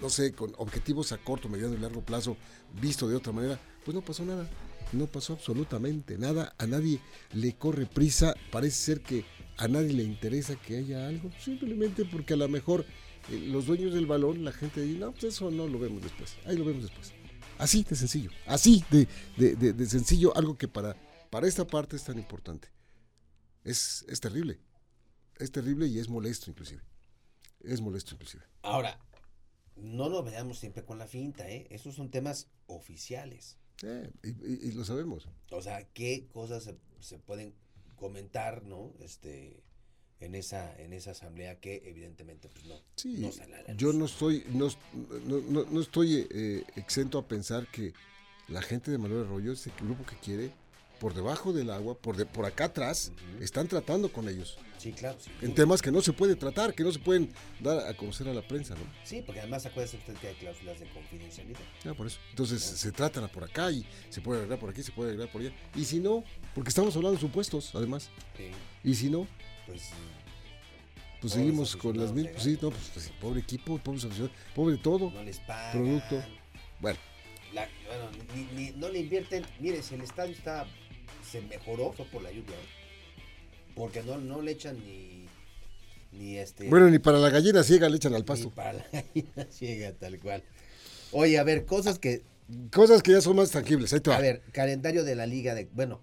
no 0.00 0.10
sé, 0.10 0.32
con 0.32 0.52
objetivos 0.58 1.12
a 1.12 1.18
corto, 1.18 1.48
mediano 1.48 1.74
y 1.74 1.78
largo 1.78 2.02
plazo, 2.02 2.36
visto 2.80 3.08
de 3.08 3.16
otra 3.16 3.32
manera, 3.32 3.58
pues 3.84 3.94
no 3.94 4.02
pasó 4.02 4.24
nada. 4.24 4.48
No 4.92 5.06
pasó 5.06 5.32
absolutamente 5.32 6.16
nada. 6.16 6.54
A 6.58 6.66
nadie 6.68 7.00
le 7.32 7.54
corre 7.56 7.86
prisa. 7.86 8.34
Parece 8.52 8.76
ser 8.76 9.00
que 9.00 9.24
a 9.56 9.66
nadie 9.66 9.92
le 9.92 10.04
interesa 10.04 10.54
que 10.54 10.76
haya 10.78 11.08
algo. 11.08 11.28
Simplemente 11.42 12.04
porque 12.04 12.34
a 12.34 12.36
lo 12.36 12.48
mejor 12.48 12.84
eh, 13.32 13.38
los 13.48 13.66
dueños 13.66 13.94
del 13.94 14.06
balón, 14.06 14.44
la 14.44 14.52
gente 14.52 14.80
dice, 14.82 15.00
no, 15.00 15.10
pues 15.10 15.24
eso 15.24 15.50
no 15.50 15.66
lo 15.66 15.80
vemos 15.80 16.02
después. 16.04 16.36
Ahí 16.44 16.56
lo 16.56 16.64
vemos 16.64 16.84
después. 16.84 17.12
Así 17.58 17.82
de 17.82 17.96
sencillo. 17.96 18.30
Así 18.46 18.84
de, 18.90 19.08
de- 19.36 19.56
de- 19.56 19.72
de 19.72 19.86
sencillo. 19.86 20.36
Algo 20.36 20.56
que 20.56 20.68
para, 20.68 20.94
para 21.30 21.48
esta 21.48 21.66
parte 21.66 21.96
es 21.96 22.04
tan 22.04 22.16
importante. 22.18 22.68
Es, 23.66 24.04
es 24.08 24.20
terrible. 24.20 24.58
Es 25.38 25.50
terrible 25.52 25.86
y 25.86 25.98
es 25.98 26.08
molesto 26.08 26.50
inclusive. 26.50 26.82
Es 27.60 27.80
molesto 27.80 28.14
inclusive. 28.14 28.44
Ahora, 28.62 28.98
no 29.76 30.08
lo 30.08 30.22
veamos 30.22 30.58
siempre 30.58 30.84
con 30.84 30.98
la 30.98 31.06
finta, 31.06 31.48
¿eh? 31.50 31.66
Esos 31.70 31.94
son 31.94 32.10
temas 32.10 32.48
oficiales. 32.66 33.58
Eh, 33.82 34.10
y, 34.22 34.28
y- 34.28 34.68
y 34.68 34.72
lo 34.72 34.84
sabemos. 34.84 35.28
O 35.50 35.60
sea, 35.60 35.84
qué 35.92 36.28
cosas 36.32 36.64
se, 36.64 36.76
se 37.00 37.18
pueden 37.18 37.54
comentar, 37.96 38.62
¿no? 38.62 38.92
Este, 39.00 39.62
en 40.20 40.34
esa, 40.34 40.74
en 40.80 40.92
esa 40.92 41.10
asamblea 41.10 41.60
que 41.60 41.82
evidentemente, 41.84 42.48
pues 42.48 42.64
no. 42.66 42.80
Sí, 42.94 43.16
no 43.18 43.32
sale 43.32 43.56
a 43.56 43.62
la 43.62 43.74
yo 43.74 43.92
no 43.92 44.04
estoy, 44.06 44.44
no, 44.48 44.68
no- 45.26 45.40
no- 45.40 45.64
no 45.64 45.80
estoy 45.80 46.26
eh, 46.30 46.64
exento 46.76 47.18
a 47.18 47.26
pensar 47.28 47.66
que 47.70 47.92
la 48.48 48.62
gente 48.62 48.90
de 48.92 48.98
Manuel 48.98 49.24
Arroyo, 49.26 49.52
ese 49.52 49.72
grupo 49.80 50.06
que 50.06 50.16
quiere, 50.16 50.52
por 51.00 51.14
debajo 51.14 51.52
del 51.52 51.70
agua, 51.70 51.96
por, 51.98 52.16
de- 52.16 52.26
por 52.26 52.44
acá 52.46 52.64
atrás, 52.66 53.12
están 53.40 53.68
tratando 53.68 54.10
con 54.12 54.28
ellos. 54.28 54.58
Sí, 54.78 54.92
claro, 54.92 55.16
sí. 55.20 55.30
En 55.42 55.54
temas 55.54 55.80
que 55.82 55.90
no 55.90 56.00
se 56.02 56.12
puede 56.12 56.36
tratar, 56.36 56.74
que 56.74 56.82
no 56.84 56.92
se 56.92 56.98
pueden 56.98 57.32
dar 57.60 57.86
a 57.88 57.96
conocer 57.96 58.28
a 58.28 58.34
la 58.34 58.42
prensa, 58.46 58.74
¿no? 58.74 58.82
Sí, 59.04 59.22
porque 59.24 59.40
además 59.40 59.64
acuérdese 59.66 59.96
usted 59.96 60.14
que 60.14 60.28
hay 60.28 60.34
cláusulas 60.34 60.78
de 60.80 60.86
confidencialidad. 60.90 61.58
Ya, 61.84 61.94
por 61.94 62.06
eso. 62.06 62.18
Entonces 62.30 62.62
se 62.62 62.92
tratan 62.92 63.28
por 63.30 63.44
acá 63.44 63.70
y 63.70 63.86
se 64.10 64.20
puede 64.20 64.40
arreglar 64.40 64.58
por 64.58 64.70
aquí, 64.70 64.82
se 64.82 64.92
puede 64.92 65.10
arreglar 65.10 65.30
por 65.32 65.40
allá. 65.40 65.52
Y 65.74 65.84
si 65.84 65.98
no, 65.98 66.22
porque 66.54 66.68
estamos 66.68 66.94
hablando 66.94 67.16
de 67.16 67.20
supuestos, 67.20 67.74
además. 67.74 68.10
Sí, 68.36 68.50
Y 68.84 68.94
si 68.94 69.10
no, 69.10 69.26
pues 69.66 69.90
pues 71.20 71.32
seguimos 71.32 71.74
con 71.76 71.98
las 71.98 72.12
mismas. 72.12 72.34
pues 72.34 72.44
sí, 72.44 72.58
no, 72.60 72.70
pues, 72.70 72.90
pues, 72.92 73.12
pobre 73.20 73.40
equipo, 73.40 73.78
pobre 73.78 74.00
pobre 74.54 74.76
todo. 74.76 75.10
no 75.10 75.22
les 75.22 75.38
pagan. 75.40 75.72
Producto. 75.72 76.22
Bueno, 76.80 76.98
La- 77.54 77.68
bueno, 77.86 78.10
ni- 78.34 78.64
ni- 78.64 78.70
no 78.72 78.88
le 78.90 78.98
invierten. 79.00 79.44
Mire, 79.58 79.82
si 79.82 79.94
el 79.94 80.02
estadio 80.02 80.34
está 80.34 80.66
se 81.40 81.46
mejoró 81.46 81.92
fue 81.92 82.06
por 82.06 82.22
la 82.22 82.30
lluvia. 82.30 82.56
Porque 83.74 84.02
no, 84.02 84.18
no 84.18 84.42
le 84.42 84.52
echan 84.52 84.78
ni 84.78 85.26
ni 86.12 86.38
este 86.38 86.68
bueno, 86.70 86.88
ni 86.88 86.98
para 86.98 87.18
la 87.18 87.28
gallina 87.28 87.62
ciega 87.62 87.88
le 87.88 87.96
echan 87.96 88.14
al 88.14 88.20
ni 88.22 88.26
pasto. 88.26 88.50
para 88.50 88.72
la 88.74 88.86
gallina 88.90 89.46
ciega 89.50 89.92
tal 89.92 90.18
cual. 90.18 90.42
Oye, 91.12 91.38
a 91.38 91.44
ver, 91.44 91.66
cosas 91.66 91.98
que 91.98 92.22
Cosas 92.72 93.02
que 93.02 93.10
ya 93.10 93.20
son 93.20 93.36
más 93.36 93.50
tangibles. 93.50 93.92
Ahí 93.92 94.00
te 94.00 94.10
va. 94.10 94.16
a 94.16 94.20
ver, 94.20 94.40
calendario 94.52 95.02
de 95.04 95.16
la 95.16 95.26
liga 95.26 95.54
de 95.54 95.68
bueno, 95.72 96.00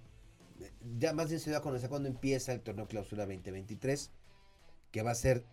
ya 0.99 1.13
más 1.13 1.29
bien 1.29 1.39
se 1.39 1.51
va 1.51 1.59
a 1.59 1.61
conocer 1.61 1.89
cuando 1.89 2.09
empieza 2.09 2.51
el 2.51 2.59
torneo 2.59 2.85
clausura 2.87 3.25
2023, 3.25 4.11
que 4.91 5.01
va 5.01 5.11
a 5.11 5.15
ser 5.15 5.45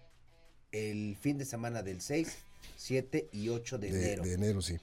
el 0.73 1.17
fin 1.17 1.39
de 1.39 1.45
semana 1.45 1.83
del 1.85 2.01
6, 2.01 2.37
7 2.77 3.29
y 3.33 3.49
8 3.51 3.79
de, 3.79 3.93
de, 3.93 3.99
enero. 3.99 4.23
de 4.25 4.33
enero, 4.35 4.63
sí. 4.63 4.79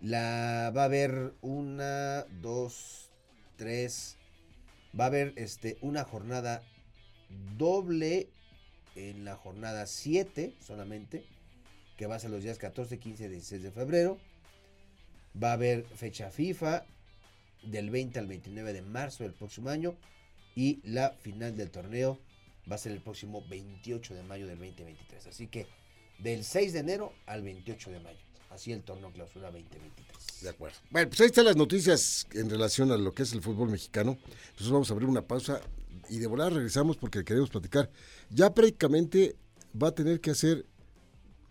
La 0.00 0.72
va 0.74 0.82
a 0.82 0.84
haber 0.86 1.34
una, 1.42 2.24
dos, 2.40 3.10
tres. 3.56 4.15
Va 4.98 5.04
a 5.04 5.06
haber 5.08 5.32
este 5.36 5.78
una 5.80 6.04
jornada 6.04 6.62
doble 7.56 8.28
en 8.94 9.24
la 9.24 9.36
jornada 9.36 9.86
7 9.86 10.54
solamente, 10.60 11.24
que 11.96 12.06
va 12.06 12.16
a 12.16 12.18
ser 12.18 12.30
los 12.30 12.42
días 12.42 12.58
14, 12.58 12.98
15 12.98 13.24
y 13.24 13.28
16 13.28 13.62
de 13.62 13.70
febrero. 13.70 14.18
Va 15.42 15.50
a 15.50 15.54
haber 15.54 15.84
fecha 15.84 16.30
FIFA 16.30 16.84
del 17.62 17.90
20 17.90 18.18
al 18.18 18.26
29 18.26 18.72
de 18.72 18.82
marzo 18.82 19.24
del 19.24 19.32
próximo 19.32 19.70
año 19.70 19.96
y 20.54 20.80
la 20.84 21.10
final 21.10 21.56
del 21.56 21.70
torneo 21.70 22.18
va 22.70 22.76
a 22.76 22.78
ser 22.78 22.92
el 22.92 23.00
próximo 23.00 23.44
28 23.48 24.14
de 24.14 24.22
mayo 24.22 24.46
del 24.46 24.58
2023. 24.58 25.26
Así 25.26 25.46
que 25.48 25.66
del 26.18 26.44
6 26.44 26.72
de 26.72 26.78
enero 26.80 27.12
al 27.26 27.42
28 27.42 27.90
de 27.90 28.00
mayo. 28.00 28.25
Así 28.56 28.72
el 28.72 28.82
torneo 28.82 29.12
clausura 29.12 29.50
2023. 29.50 30.40
De 30.40 30.48
acuerdo. 30.48 30.78
Bueno, 30.90 31.10
pues 31.10 31.20
ahí 31.20 31.26
están 31.26 31.44
las 31.44 31.56
noticias 31.56 32.26
en 32.32 32.48
relación 32.48 32.90
a 32.90 32.96
lo 32.96 33.12
que 33.12 33.24
es 33.24 33.34
el 33.34 33.42
fútbol 33.42 33.68
mexicano. 33.68 34.16
Entonces 34.48 34.70
vamos 34.70 34.88
a 34.88 34.94
abrir 34.94 35.10
una 35.10 35.20
pausa 35.20 35.60
y 36.08 36.20
de 36.20 36.26
volar 36.26 36.54
regresamos 36.54 36.96
porque 36.96 37.22
queremos 37.22 37.50
platicar. 37.50 37.90
Ya 38.30 38.54
prácticamente 38.54 39.36
va 39.80 39.88
a 39.88 39.94
tener 39.94 40.22
que 40.22 40.30
hacer 40.30 40.64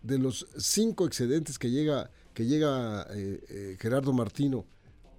de 0.02 0.18
los 0.18 0.48
cinco 0.58 1.06
excedentes 1.06 1.60
que 1.60 1.70
llega, 1.70 2.10
que 2.34 2.44
llega 2.44 3.06
eh, 3.10 3.40
eh, 3.50 3.76
Gerardo 3.78 4.12
Martino 4.12 4.66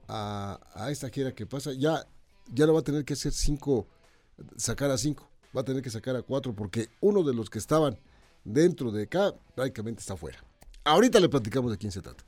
a, 0.10 0.60
a 0.74 0.92
esta 0.92 1.08
gira 1.08 1.34
que 1.34 1.46
pasa, 1.46 1.72
ya, 1.72 2.06
ya 2.54 2.66
lo 2.66 2.74
va 2.74 2.82
a 2.82 2.84
tener 2.84 3.06
que 3.06 3.14
hacer 3.14 3.32
cinco, 3.32 3.88
sacar 4.58 4.92
a 4.92 4.98
cinco. 4.98 5.30
Va 5.56 5.62
a 5.62 5.64
tener 5.64 5.82
que 5.82 5.90
sacar 5.90 6.18
a 6.18 6.22
cuatro 6.22 6.54
porque 6.54 6.90
uno 7.00 7.24
de 7.24 7.34
los 7.34 7.50
que 7.50 7.60
estaban 7.60 7.98
dentro 8.44 8.92
de 8.92 9.04
acá 9.04 9.34
prácticamente 9.56 10.02
está 10.02 10.18
fuera. 10.18 10.47
Ahorita 10.88 11.20
le 11.20 11.28
platicamos 11.28 11.70
de 11.70 11.78
quién 11.78 11.92
se 11.92 12.02
trata. 12.02 12.24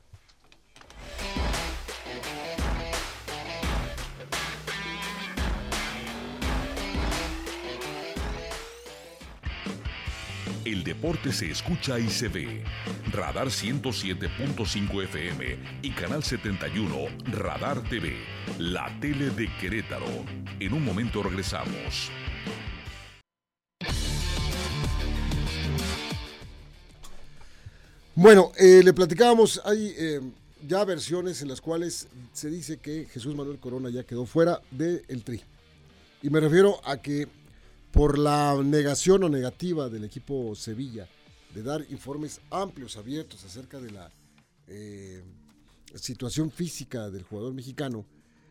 El 10.66 10.84
deporte 10.84 11.32
se 11.32 11.50
escucha 11.50 11.98
y 11.98 12.10
se 12.10 12.28
ve. 12.28 12.62
Radar 13.10 13.46
107.5 13.46 15.04
FM 15.04 15.58
y 15.80 15.90
Canal 15.92 16.22
71 16.22 16.94
Radar 17.32 17.80
TV, 17.84 18.14
la 18.58 18.94
tele 19.00 19.30
de 19.30 19.48
Querétaro. 19.56 20.04
En 20.60 20.74
un 20.74 20.84
momento 20.84 21.22
regresamos. 21.22 22.10
Bueno, 28.22 28.52
eh, 28.58 28.82
le 28.84 28.92
platicábamos, 28.92 29.62
hay 29.64 29.94
eh, 29.96 30.20
ya 30.68 30.84
versiones 30.84 31.40
en 31.40 31.48
las 31.48 31.62
cuales 31.62 32.06
se 32.34 32.50
dice 32.50 32.76
que 32.76 33.06
Jesús 33.06 33.34
Manuel 33.34 33.58
Corona 33.58 33.88
ya 33.88 34.04
quedó 34.04 34.26
fuera 34.26 34.60
del 34.70 35.24
tri. 35.24 35.40
Y 36.20 36.28
me 36.28 36.38
refiero 36.38 36.82
a 36.84 36.98
que 36.98 37.28
por 37.90 38.18
la 38.18 38.60
negación 38.62 39.24
o 39.24 39.30
negativa 39.30 39.88
del 39.88 40.04
equipo 40.04 40.54
Sevilla 40.54 41.08
de 41.54 41.62
dar 41.62 41.86
informes 41.88 42.42
amplios, 42.50 42.98
abiertos 42.98 43.42
acerca 43.46 43.80
de 43.80 43.90
la 43.90 44.12
eh, 44.68 45.22
situación 45.94 46.50
física 46.50 47.08
del 47.08 47.22
jugador 47.22 47.54
mexicano, 47.54 48.04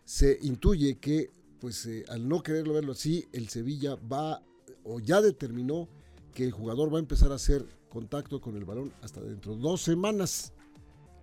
se 0.03 0.39
intuye 0.41 0.97
que, 0.97 1.29
pues, 1.61 1.85
eh, 1.85 2.05
al 2.09 2.27
no 2.27 2.41
quererlo 2.41 2.73
verlo 2.73 2.93
así, 2.93 3.27
el 3.33 3.49
Sevilla 3.49 3.97
va 4.11 4.41
o 4.83 4.99
ya 4.99 5.21
determinó 5.21 5.87
que 6.33 6.43
el 6.43 6.51
jugador 6.53 6.91
va 6.91 6.97
a 6.97 7.01
empezar 7.01 7.31
a 7.31 7.35
hacer 7.35 7.67
contacto 7.89 8.39
con 8.39 8.55
el 8.55 8.65
balón 8.65 8.93
hasta 9.01 9.21
dentro 9.21 9.55
de 9.55 9.61
dos 9.61 9.81
semanas. 9.81 10.53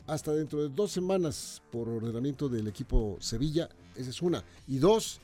Hasta 0.06 0.32
dentro 0.32 0.62
de 0.62 0.68
dos 0.68 0.92
semanas 0.92 1.62
por 1.72 1.88
ordenamiento 1.88 2.48
del 2.48 2.68
equipo 2.68 3.16
Sevilla. 3.20 3.68
Esa 3.96 4.10
es 4.10 4.22
una. 4.22 4.44
Y 4.68 4.78
dos, 4.78 5.20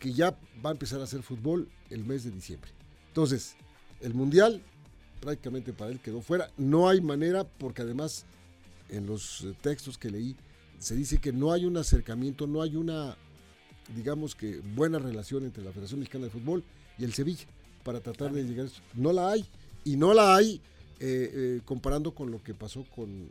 que 0.00 0.12
ya 0.12 0.36
va 0.64 0.70
a 0.70 0.72
empezar 0.72 1.00
a 1.00 1.04
hacer 1.04 1.22
fútbol 1.22 1.68
el 1.90 2.04
mes 2.04 2.24
de 2.24 2.32
diciembre. 2.32 2.70
Entonces, 3.08 3.54
el 4.00 4.12
Mundial 4.12 4.60
prácticamente 5.24 5.72
para 5.72 5.90
él 5.90 6.00
quedó 6.00 6.20
fuera. 6.20 6.50
No 6.56 6.88
hay 6.88 7.00
manera, 7.00 7.44
porque 7.44 7.82
además 7.82 8.26
en 8.88 9.06
los 9.06 9.42
eh, 9.42 9.54
textos 9.60 9.96
que 9.98 10.10
leí 10.10 10.36
se 10.78 10.94
dice 10.94 11.18
que 11.18 11.32
no 11.32 11.52
hay 11.52 11.64
un 11.64 11.76
acercamiento, 11.76 12.46
no 12.46 12.60
hay 12.60 12.76
una, 12.76 13.16
digamos 13.96 14.34
que, 14.34 14.60
buena 14.74 14.98
relación 14.98 15.44
entre 15.44 15.64
la 15.64 15.70
Federación 15.70 16.00
Mexicana 16.00 16.26
de 16.26 16.30
Fútbol 16.30 16.62
y 16.98 17.04
el 17.04 17.14
Sevilla 17.14 17.46
para 17.82 18.00
tratar 18.00 18.32
de 18.32 18.44
llegar 18.44 18.66
a 18.66 18.68
eso. 18.68 18.82
No 18.94 19.12
la 19.12 19.30
hay. 19.30 19.46
Y 19.84 19.96
no 19.96 20.14
la 20.14 20.34
hay 20.34 20.60
eh, 21.00 21.30
eh, 21.34 21.60
comparando 21.64 22.14
con 22.14 22.30
lo 22.30 22.42
que 22.42 22.54
pasó 22.54 22.84
con 22.94 23.28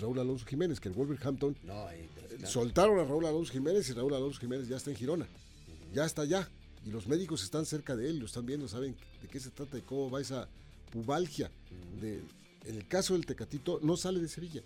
Raúl 0.00 0.18
Alonso 0.18 0.46
Jiménez, 0.46 0.80
que 0.80 0.88
el 0.88 0.94
Wolverhampton 0.94 1.56
No, 1.64 1.86
claro. 2.38 2.46
soltaron 2.46 2.98
a 2.98 3.04
Raúl 3.04 3.26
Alonso 3.26 3.52
Jiménez 3.52 3.88
y 3.88 3.92
Raúl 3.92 4.14
Alonso 4.14 4.40
Jiménez 4.40 4.68
ya 4.68 4.76
está 4.76 4.90
en 4.90 4.96
Girona. 4.96 5.26
Ya 5.94 6.04
está 6.04 6.22
allá. 6.22 6.48
Y 6.86 6.90
los 6.90 7.06
médicos 7.06 7.42
están 7.44 7.64
cerca 7.66 7.94
de 7.94 8.08
él, 8.08 8.18
lo 8.18 8.26
están 8.26 8.44
viendo, 8.46 8.66
saben 8.66 8.96
de 9.22 9.28
qué 9.28 9.38
se 9.38 9.50
trata, 9.50 9.76
de 9.76 9.82
cómo 9.82 10.10
va 10.10 10.20
esa 10.20 10.48
pubalgia. 10.90 11.50
De, 12.00 12.22
en 12.64 12.76
el 12.76 12.88
caso 12.88 13.12
del 13.14 13.24
Tecatito, 13.26 13.78
no 13.82 13.96
sale 13.96 14.18
de 14.20 14.28
Sevilla. 14.28 14.62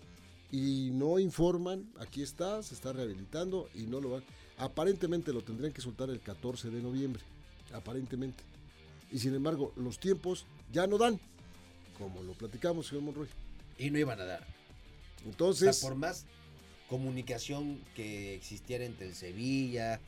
y 0.51 0.91
no 0.93 1.19
informan, 1.19 1.89
aquí 1.99 2.21
está, 2.21 2.63
se 2.63 2.73
está 2.73 2.93
rehabilitando 2.93 3.69
y 3.75 3.81
no 3.83 3.99
lo 3.99 4.11
van. 4.11 4.23
Aparentemente 4.57 5.33
lo 5.33 5.41
tendrían 5.41 5.73
que 5.73 5.81
soltar 5.81 6.09
el 6.09 6.21
14 6.21 6.69
de 6.69 6.81
noviembre, 6.81 7.21
aparentemente. 7.73 8.43
Y 9.11 9.19
sin 9.19 9.35
embargo, 9.35 9.73
los 9.75 9.99
tiempos 9.99 10.45
ya 10.71 10.87
no 10.87 10.97
dan, 10.97 11.19
como 11.97 12.21
lo 12.23 12.33
platicamos, 12.33 12.87
señor 12.87 13.03
Monroy. 13.03 13.27
Y 13.77 13.89
no 13.89 13.99
iban 13.99 14.19
a 14.19 14.25
dar. 14.25 14.45
Entonces, 15.25 15.69
O 15.69 15.73
sea, 15.73 15.89
por 15.89 15.97
más 15.97 16.25
comunicación 16.89 17.81
que 17.95 18.35
existiera 18.35 18.85
entre 18.85 19.07
el 19.07 19.15
Sevilla 19.15 19.99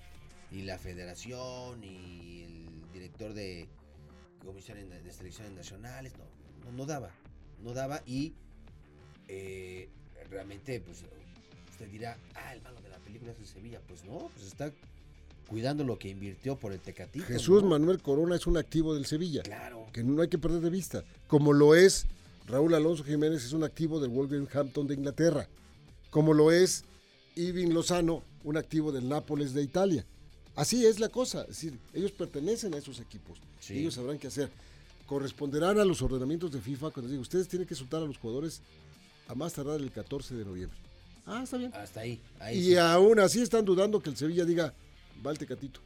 y 0.51 0.61
la 0.61 0.77
federación 0.77 1.83
y 1.83 2.43
el 2.43 2.91
director 2.93 3.33
de 3.33 3.67
comisiones 4.45 4.89
de 4.89 5.11
selecciones 5.11 5.53
nacionales, 5.53 6.13
no, 6.17 6.25
no, 6.65 6.77
no 6.77 6.85
daba, 6.85 7.11
no 7.61 7.73
daba 7.73 8.01
y 8.05 8.33
eh, 9.27 9.89
realmente, 10.29 10.79
pues, 10.79 11.03
usted 11.69 11.87
dirá, 11.89 12.17
ah, 12.35 12.53
el 12.53 12.61
malo 12.61 12.81
de 12.81 12.89
la 12.89 12.97
película 12.99 13.31
es 13.31 13.39
el 13.39 13.47
Sevilla, 13.47 13.81
pues 13.87 14.03
no, 14.03 14.29
pues 14.33 14.47
está 14.47 14.71
cuidando 15.49 15.83
lo 15.83 15.97
que 15.97 16.09
invirtió 16.09 16.55
por 16.57 16.71
el 16.71 16.79
Tecatito. 16.79 17.25
Jesús 17.25 17.63
¿no? 17.63 17.69
Manuel 17.69 18.01
Corona 18.01 18.35
es 18.35 18.45
un 18.47 18.55
activo 18.57 18.93
del 18.93 19.05
Sevilla, 19.05 19.41
Claro, 19.43 19.87
que 19.91 20.03
no 20.03 20.21
hay 20.21 20.27
que 20.29 20.37
perder 20.37 20.61
de 20.61 20.69
vista, 20.69 21.03
como 21.27 21.51
lo 21.53 21.75
es 21.75 22.05
Raúl 22.47 22.73
Alonso 22.75 23.03
Jiménez, 23.03 23.43
es 23.43 23.53
un 23.53 23.63
activo 23.63 23.99
del 23.99 24.11
Wolverhampton 24.11 24.87
de 24.87 24.93
Inglaterra, 24.95 25.47
como 26.11 26.33
lo 26.33 26.51
es 26.51 26.83
Irving 27.35 27.69
Lozano, 27.69 28.23
un 28.43 28.57
activo 28.57 28.91
del 28.91 29.09
Nápoles 29.09 29.53
de 29.53 29.63
Italia. 29.63 30.05
Así 30.55 30.85
es 30.85 30.99
la 30.99 31.09
cosa, 31.09 31.41
es 31.41 31.47
decir, 31.49 31.79
ellos 31.93 32.11
pertenecen 32.11 32.73
a 32.73 32.77
esos 32.77 32.99
equipos, 32.99 33.39
Sí. 33.59 33.79
ellos 33.79 33.93
sabrán 33.95 34.17
qué 34.19 34.27
hacer. 34.27 34.49
Corresponderán 35.05 35.79
a 35.79 35.85
los 35.85 36.01
ordenamientos 36.01 36.51
de 36.51 36.61
FIFA 36.61 36.91
cuando 36.91 37.09
digo, 37.09 37.21
ustedes 37.21 37.47
tienen 37.47 37.67
que 37.67 37.75
soltar 37.75 38.01
a 38.03 38.05
los 38.05 38.17
jugadores 38.17 38.61
a 39.27 39.35
más 39.35 39.53
tardar 39.53 39.79
el 39.79 39.91
14 39.91 40.35
de 40.35 40.45
noviembre. 40.45 40.77
Ah, 41.25 41.41
está 41.43 41.57
bien. 41.57 41.71
hasta 41.73 41.99
ahí. 42.01 42.19
ahí 42.39 42.57
Y 42.57 42.63
sí. 42.65 42.77
aún 42.77 43.19
así 43.19 43.41
están 43.41 43.63
dudando 43.65 43.99
que 44.01 44.09
el 44.09 44.17
Sevilla 44.17 44.45
diga, 44.45 44.73
va 45.25 45.31
el 45.31 45.37
Tecatito. 45.37 45.79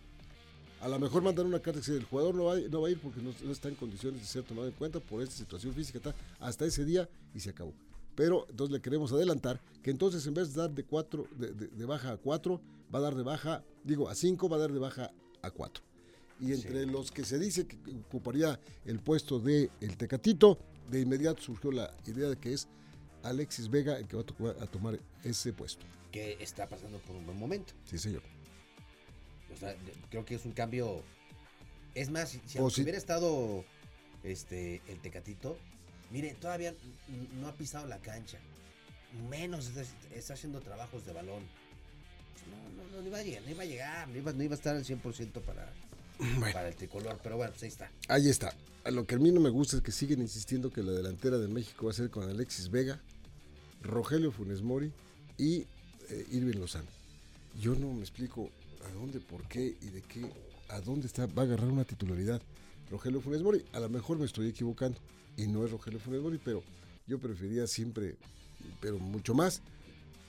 A 0.81 0.87
lo 0.89 0.99
mejor 0.99 1.21
mandan 1.23 1.45
una 1.45 1.59
carta 1.59 1.79
que 1.79 1.85
dice, 1.91 1.95
el 1.97 2.03
jugador 2.03 2.35
no 2.35 2.45
va, 2.45 2.57
no 2.59 2.81
va 2.81 2.87
a 2.89 2.91
ir 2.91 2.99
porque 2.99 3.21
no, 3.21 3.33
no 3.43 3.51
está 3.51 3.69
en 3.69 3.75
condiciones 3.75 4.19
de 4.19 4.27
ser 4.27 4.43
tomado 4.43 4.67
en 4.67 4.73
cuenta 4.73 4.99
por 4.99 5.21
esta 5.21 5.35
situación 5.35 5.73
física, 5.73 6.13
hasta 6.39 6.65
ese 6.65 6.83
día 6.83 7.07
y 7.33 7.39
se 7.39 7.51
acabó. 7.51 7.73
Pero 8.15 8.45
entonces 8.49 8.73
le 8.73 8.81
queremos 8.81 9.11
adelantar 9.13 9.61
que 9.81 9.91
entonces 9.91 10.25
en 10.27 10.33
vez 10.33 10.53
de 10.53 10.61
dar 10.61 10.71
de 10.71 10.83
cuatro, 10.83 11.25
de, 11.37 11.51
de- 11.53 11.67
de 11.67 11.85
baja 11.85 12.11
a 12.11 12.17
cuatro, 12.17 12.59
va 12.93 12.99
a 12.99 13.01
dar 13.01 13.15
de 13.15 13.23
baja, 13.23 13.63
digo, 13.83 14.09
a 14.09 14.15
cinco, 14.15 14.49
va 14.49 14.57
a 14.57 14.59
dar 14.59 14.71
de 14.73 14.79
baja 14.79 15.11
a 15.41 15.51
cuatro. 15.51 15.83
Y 16.41 16.51
entre 16.51 16.85
los 16.85 17.11
que 17.11 17.23
se 17.23 17.39
dice 17.39 17.65
que 17.65 17.77
ocuparía 18.07 18.59
el 18.85 18.99
puesto 18.99 19.39
de 19.39 19.69
el 19.79 19.95
Tecatito, 19.95 20.57
de 20.91 20.99
inmediato 20.99 21.41
surgió 21.41 21.71
la 21.71 21.93
idea 22.05 22.27
de 22.27 22.35
que 22.35 22.51
es 22.53 22.67
Alexis 23.23 23.69
Vega 23.69 23.97
el 23.97 24.05
que 24.07 24.17
va 24.17 24.23
a, 24.23 24.25
to- 24.25 24.55
a 24.61 24.67
tomar 24.67 24.99
ese 25.23 25.53
puesto. 25.53 25.85
que 26.11 26.33
está 26.41 26.67
pasando 26.67 26.97
por 26.99 27.15
un 27.15 27.25
buen 27.25 27.39
momento. 27.39 27.73
Sí, 27.85 27.97
señor. 27.97 28.21
O 29.53 29.57
sea, 29.57 29.75
creo 30.09 30.25
que 30.25 30.35
es 30.35 30.45
un 30.45 30.51
cambio. 30.51 31.01
Es 31.95 32.09
más, 32.09 32.29
si, 32.29 32.59
hubiera 32.59 32.97
estado 32.97 33.63
este 34.23 34.81
el 34.87 34.99
Tecatito, 34.99 35.57
mire, 36.11 36.33
todavía 36.35 36.73
no 37.39 37.47
ha 37.47 37.53
pisado 37.53 37.87
la 37.87 37.99
cancha. 37.99 38.39
Menos 39.29 39.71
está, 40.11 40.33
haciendo 40.33 40.59
trabajos 40.59 41.05
de 41.05 41.13
balón. 41.13 41.43
No, 42.49 42.83
no, 42.83 42.91
no, 42.91 43.01
no 43.01 43.07
iba 43.07 43.19
a 43.19 43.23
llegar, 43.23 43.43
no 43.43 43.51
iba 43.51 43.63
a 43.63 43.65
llegar, 43.65 44.07
no 44.09 44.17
iba, 44.17 44.33
no 44.33 44.43
iba 44.43 44.53
a 44.53 44.57
estar 44.57 44.75
al 44.75 44.83
100% 44.83 45.41
para, 45.41 45.71
para 46.53 46.67
el 46.67 46.75
tricolor, 46.75 47.19
pero 47.21 47.37
bueno, 47.37 47.51
pues 47.51 47.63
ahí 47.63 47.69
está. 47.69 47.91
Ahí 48.07 48.29
está. 48.29 48.53
A 48.83 48.91
lo 48.91 49.05
que 49.05 49.15
a 49.15 49.19
mí 49.19 49.31
no 49.31 49.39
me 49.39 49.49
gusta 49.49 49.77
es 49.77 49.83
que 49.83 49.91
siguen 49.91 50.19
insistiendo 50.19 50.71
que 50.71 50.83
la 50.83 50.91
delantera 50.91 51.37
de 51.37 51.47
México 51.47 51.85
va 51.85 51.91
a 51.91 51.95
ser 51.95 52.09
con 52.09 52.27
Alexis 52.27 52.69
Vega, 52.69 53.01
Rogelio 53.81 54.31
Funes 54.31 54.61
Mori 54.61 54.91
y 55.37 55.67
eh, 56.09 56.27
Irving 56.31 56.57
Lozano. 56.57 56.89
Yo 57.59 57.75
no 57.75 57.93
me 57.93 58.01
explico 58.01 58.49
a 58.85 58.89
dónde, 58.93 59.19
por 59.19 59.47
qué 59.47 59.75
y 59.81 59.87
de 59.89 60.01
qué, 60.01 60.25
a 60.69 60.79
dónde 60.81 61.07
está, 61.07 61.25
va 61.27 61.43
a 61.43 61.45
agarrar 61.45 61.67
una 61.69 61.85
titularidad. 61.85 62.41
Rogelio 62.89 63.21
Funes 63.21 63.41
Mori, 63.41 63.63
a 63.73 63.79
lo 63.79 63.89
mejor 63.89 64.17
me 64.19 64.25
estoy 64.25 64.49
equivocando 64.49 64.99
y 65.37 65.47
no 65.47 65.65
es 65.65 65.71
Rogelio 65.71 65.99
Funes 65.99 66.21
Mori, 66.21 66.39
pero 66.43 66.63
yo 67.07 67.19
prefería 67.19 67.65
siempre, 67.67 68.15
pero 68.81 68.99
mucho 68.99 69.33
más, 69.33 69.61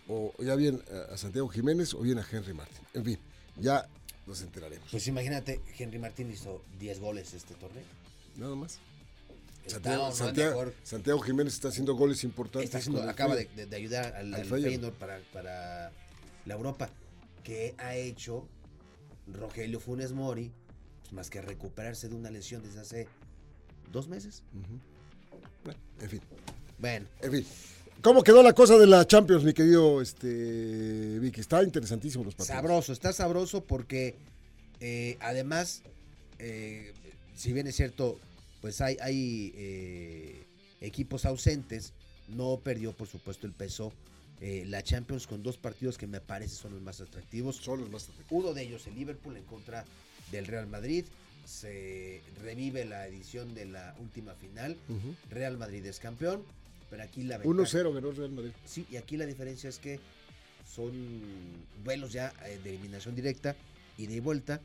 o 0.08 0.32
ya 0.42 0.54
bien 0.56 0.82
a- 1.12 1.16
Santiago 1.16 1.48
Jiménez 1.48 1.94
o 1.94 2.00
bien 2.00 2.18
a 2.18 2.26
Henry 2.30 2.54
Martin. 2.54 2.80
En 2.94 3.04
fin, 3.04 3.18
ya 3.58 3.86
nos 4.26 4.40
enteraremos. 4.42 4.88
Pues 4.90 5.06
imagínate, 5.08 5.60
Henry 5.78 5.98
Martín 5.98 6.30
hizo 6.30 6.62
10 6.78 7.00
goles 7.00 7.34
este 7.34 7.54
torneo. 7.54 7.84
Nada 8.36 8.54
más. 8.54 8.78
Santiago, 9.66 10.12
Santiago- 10.12 10.72
Santiago 10.82 11.20
Jiménez 11.20 11.54
está 11.54 11.68
haciendo 11.68 11.94
goles 11.94 12.22
importantes. 12.24 12.74
está 12.74 13.08
acaba 13.10 13.34
de, 13.34 13.48
ayudar 13.76 14.14
al, 14.14 14.34
Al 14.34 14.40
al. 14.42 14.46
Feyenoord 14.46 14.94
para, 14.94 15.18
para 15.32 15.90
la 16.44 16.54
Europa. 16.54 16.90
Que 17.44 17.74
ha 17.78 17.94
hecho 17.94 18.48
Rogelio 19.28 19.78
Funes 19.78 20.12
Mori? 20.12 20.50
Pues 21.02 21.12
más 21.12 21.30
que 21.30 21.40
recuperarse 21.40 22.08
de 22.08 22.16
una 22.16 22.30
lesión 22.30 22.62
desde 22.62 22.80
hace 22.80 23.08
dos 23.92 24.08
meses. 24.08 24.42
Bueno, 25.62 25.78
en 26.00 26.10
fin, 26.10 26.20
Bueno, 26.78 27.06
en 27.20 27.30
fin. 27.30 27.46
¿Cómo 28.02 28.22
quedó 28.22 28.42
la 28.42 28.52
cosa 28.52 28.76
de 28.76 28.86
la 28.86 29.06
Champions, 29.06 29.44
mi 29.44 29.54
querido 29.54 30.02
este, 30.02 31.18
Vicky? 31.20 31.40
Está 31.40 31.62
interesantísimo 31.62 32.24
los 32.24 32.34
partidos. 32.34 32.56
sabroso, 32.60 32.92
está 32.92 33.12
sabroso 33.12 33.64
porque 33.64 34.16
eh, 34.80 35.16
además, 35.20 35.82
eh, 36.38 36.92
si 37.34 37.52
bien 37.52 37.66
es 37.66 37.76
cierto, 37.76 38.18
pues 38.60 38.80
hay, 38.80 38.96
hay 39.00 39.52
eh, 39.56 40.46
equipos 40.80 41.24
ausentes, 41.24 41.94
no 42.28 42.60
perdió 42.62 42.92
por 42.92 43.08
supuesto 43.08 43.46
el 43.46 43.52
peso 43.52 43.92
eh, 44.40 44.64
la 44.66 44.82
Champions 44.82 45.26
con 45.26 45.42
dos 45.42 45.56
partidos 45.56 45.96
que 45.98 46.06
me 46.06 46.20
parece 46.20 46.54
son 46.56 46.72
los 46.72 46.82
más 46.82 47.00
atractivos. 47.00 47.56
Son 47.56 47.80
los 47.80 47.90
más 47.90 48.04
atractivos. 48.08 48.44
Uno 48.44 48.54
de 48.54 48.62
ellos, 48.62 48.86
el 48.86 48.94
Liverpool 48.94 49.36
en 49.36 49.44
contra 49.44 49.84
del 50.30 50.46
Real 50.46 50.66
Madrid. 50.66 51.04
Se 51.46 52.22
revive 52.42 52.84
la 52.84 53.06
edición 53.06 53.54
de 53.54 53.66
la 53.66 53.94
última 54.00 54.34
final. 54.34 54.76
Real 55.30 55.58
Madrid 55.58 55.84
es 55.86 55.98
campeón, 55.98 56.42
pero 56.90 57.02
aquí 57.02 57.22
la 57.22 57.38
ventaja- 57.38 57.78
1-0 57.78 57.92
ganó 57.94 58.12
Real 58.12 58.32
Madrid. 58.32 58.52
Sí, 58.64 58.86
y 58.90 58.96
aquí 58.96 59.16
la 59.18 59.26
diferencia 59.26 59.68
es 59.68 59.78
que 59.78 60.00
son 60.66 60.92
duelos 61.84 62.12
ya 62.12 62.32
eh, 62.46 62.58
de 62.64 62.70
eliminación 62.70 63.14
directa 63.14 63.54
y 63.98 64.06
de 64.06 64.20
vuelta. 64.20 64.60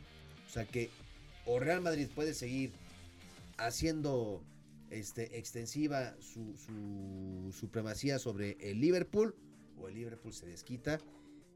O 0.47 0.51
sea 0.51 0.65
que 0.65 0.89
o 1.45 1.59
Real 1.59 1.81
Madrid 1.81 2.07
puede 2.15 2.33
seguir 2.33 2.71
haciendo 3.57 4.41
este, 4.89 5.37
extensiva 5.37 6.15
su, 6.21 6.55
su 6.57 7.51
supremacía 7.59 8.19
sobre 8.19 8.57
el 8.61 8.79
Liverpool, 8.79 9.35
o 9.81 9.87
el 9.87 9.95
Liverpool 9.95 10.33
se 10.33 10.45
desquita 10.45 10.99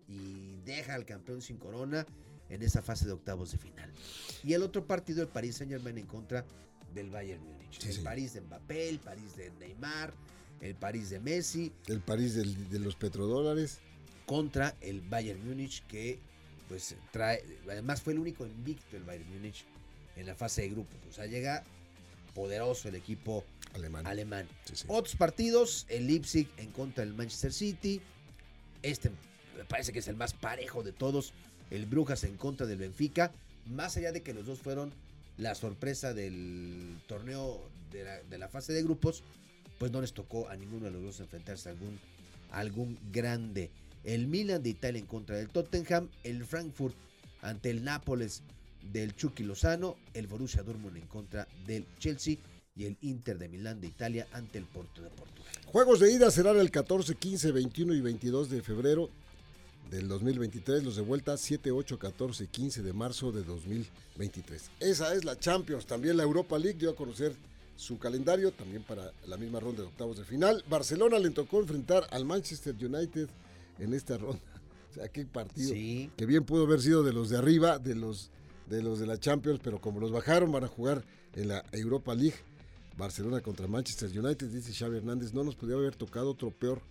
y 0.07 0.57
deja 0.65 0.93
al 0.95 1.05
campeón 1.05 1.41
sin 1.41 1.57
corona 1.57 2.05
en 2.49 2.61
esa 2.61 2.81
fase 2.81 3.05
de 3.05 3.13
octavos 3.13 3.51
de 3.51 3.57
final. 3.57 3.91
Y 4.43 4.53
el 4.53 4.63
otro 4.63 4.85
partido, 4.85 5.21
el 5.21 5.27
Paris 5.29 5.55
Saint 5.57 5.71
Germain 5.71 5.97
en 5.97 6.05
contra 6.05 6.45
del 6.93 7.09
Bayern 7.09 7.41
Múnich. 7.43 7.79
Sí, 7.79 7.87
el 7.87 7.93
señor. 7.93 8.03
París 8.05 8.33
de 8.33 8.41
Mbappé, 8.41 8.89
el 8.89 8.99
París 8.99 9.35
de 9.35 9.51
Neymar, 9.59 10.13
el 10.61 10.75
París 10.75 11.09
de 11.09 11.19
Messi 11.19 11.71
El 11.87 12.01
París 12.01 12.35
del- 12.35 12.69
de 12.69 12.79
los 12.79 12.95
petrodólares. 12.95 13.79
contra 14.25 14.75
el 14.81 15.01
Bayern 15.01 15.45
Múnich 15.47 15.85
que 15.87 16.19
pues 16.69 16.95
trae, 17.11 17.43
además 17.69 18.01
fue 18.01 18.13
el 18.13 18.19
único 18.19 18.45
invicto 18.45 18.95
el 18.95 19.03
Bayern 19.03 19.29
Múnich 19.33 19.65
en 20.15 20.25
la 20.25 20.35
fase 20.35 20.61
de 20.63 20.69
grupos. 20.69 20.97
O 21.09 21.11
sea, 21.11 21.25
llega 21.25 21.63
poderoso 22.33 22.87
el 22.87 22.95
equipo 22.95 23.43
Alemán. 23.73 24.05
alemán. 24.07 24.47
Sí, 24.65 24.75
sí. 24.75 24.85
Otros 24.87 25.15
partidos, 25.15 25.85
el 25.89 26.07
Leipzig 26.07 26.47
en 26.57 26.71
contra 26.71 27.03
del 27.03 27.13
Manchester 27.13 27.51
City. 27.53 28.01
Este 28.83 29.09
me 29.57 29.63
parece 29.65 29.93
que 29.93 29.99
es 29.99 30.07
el 30.07 30.15
más 30.15 30.33
parejo 30.33 30.83
de 30.83 30.91
todos. 30.91 31.33
El 31.71 31.85
Brujas 31.85 32.23
en 32.23 32.37
contra 32.37 32.67
del 32.67 32.77
Benfica. 32.77 33.31
Más 33.65 33.97
allá 33.97 34.11
de 34.11 34.21
que 34.21 34.33
los 34.33 34.45
dos 34.45 34.59
fueron 34.59 34.91
la 35.37 35.55
sorpresa 35.55 36.13
del 36.13 36.97
torneo 37.07 37.61
de 37.91 38.37
la, 38.37 38.49
fase 38.49 38.73
de 38.73 38.83
grupos, 38.83 39.23
pues 39.77 39.91
no 39.91 40.01
les 40.01 40.13
tocó 40.13 40.49
a 40.49 40.55
ninguno 40.55 40.85
de 40.85 40.91
los 40.91 41.03
dos 41.03 41.19
enfrentarse 41.19 41.69
a 41.69 41.71
algún, 41.71 41.99
algún 42.51 42.99
grande. 43.11 43.71
El 44.03 44.27
Milan 44.27 44.61
de 44.61 44.69
Italia 44.69 44.99
en 44.99 45.05
contra 45.05 45.37
del 45.37 45.49
Tottenham. 45.49 46.09
El 46.23 46.45
Frankfurt 46.45 46.95
ante 47.41 47.69
el 47.69 47.83
Nápoles 47.83 48.41
del 48.91 49.15
Chucky 49.15 49.43
Lozano. 49.43 49.95
El 50.13 50.27
Borussia 50.27 50.63
Dortmund 50.63 50.97
en 50.97 51.07
contra 51.07 51.47
del 51.65 51.85
Chelsea 51.99 52.37
y 52.75 52.85
el 52.85 52.97
Inter 53.01 53.37
de 53.37 53.49
Milán 53.49 53.81
de 53.81 53.87
Italia 53.87 54.27
ante 54.31 54.57
el 54.57 54.65
Porto 54.65 55.01
de 55.01 55.09
Portugal. 55.09 55.51
Juegos 55.65 55.99
de 55.99 56.11
ida 56.11 56.31
serán 56.31 56.57
el 56.57 56.71
14, 56.71 57.15
15, 57.15 57.51
21 57.51 57.93
y 57.93 58.01
22 58.01 58.49
de 58.49 58.61
febrero 58.61 59.09
del 59.91 60.07
2023. 60.07 60.83
Los 60.83 60.95
de 60.95 61.03
vuelta 61.03 61.37
7, 61.37 61.71
8, 61.71 61.99
14 61.99 62.43
y 62.45 62.47
15 62.47 62.81
de 62.81 62.93
marzo 62.93 63.31
de 63.31 63.43
2023. 63.43 64.71
Esa 64.79 65.13
es 65.13 65.23
la 65.23 65.37
Champions. 65.37 65.85
También 65.85 66.17
la 66.17 66.23
Europa 66.23 66.57
League 66.57 66.79
dio 66.79 66.89
a 66.89 66.95
conocer 66.95 67.35
su 67.75 67.97
calendario 67.99 68.51
también 68.51 68.83
para 68.83 69.11
la 69.27 69.37
misma 69.37 69.59
ronda 69.59 69.81
de 69.81 69.87
octavos 69.87 70.17
de 70.17 70.25
final. 70.25 70.63
Barcelona 70.69 71.19
le 71.19 71.29
tocó 71.29 71.59
enfrentar 71.59 72.07
al 72.11 72.25
Manchester 72.25 72.75
United 72.75 73.29
en 73.79 73.93
esta 73.93 74.17
ronda. 74.17 74.41
O 74.91 74.95
sea, 74.95 75.07
qué 75.07 75.25
partido. 75.25 75.73
Sí, 75.73 76.11
que 76.15 76.27
bien 76.27 76.43
pudo 76.43 76.65
haber 76.65 76.79
sido 76.79 77.01
de 77.01 77.13
los 77.13 77.31
de 77.31 77.39
arriba, 77.39 77.79
de 77.79 77.95
los 77.95 78.29
de 78.69 78.83
los 78.83 78.99
de 78.99 79.07
la 79.07 79.19
Champions, 79.19 79.59
pero 79.63 79.81
como 79.81 79.99
los 79.99 80.11
bajaron 80.11 80.51
van 80.51 80.65
a 80.65 80.67
jugar 80.67 81.03
en 81.33 81.47
la 81.47 81.65
Europa 81.71 82.13
League. 82.13 82.35
Barcelona 82.97 83.41
contra 83.41 83.67
Manchester 83.67 84.09
United, 84.17 84.47
dice 84.47 84.73
Xavi 84.73 84.97
Hernández, 84.97 85.33
no 85.33 85.43
nos 85.43 85.55
podía 85.55 85.75
haber 85.75 85.95
tocado 85.95 86.31
otro 86.31 86.51
peor 86.51 86.81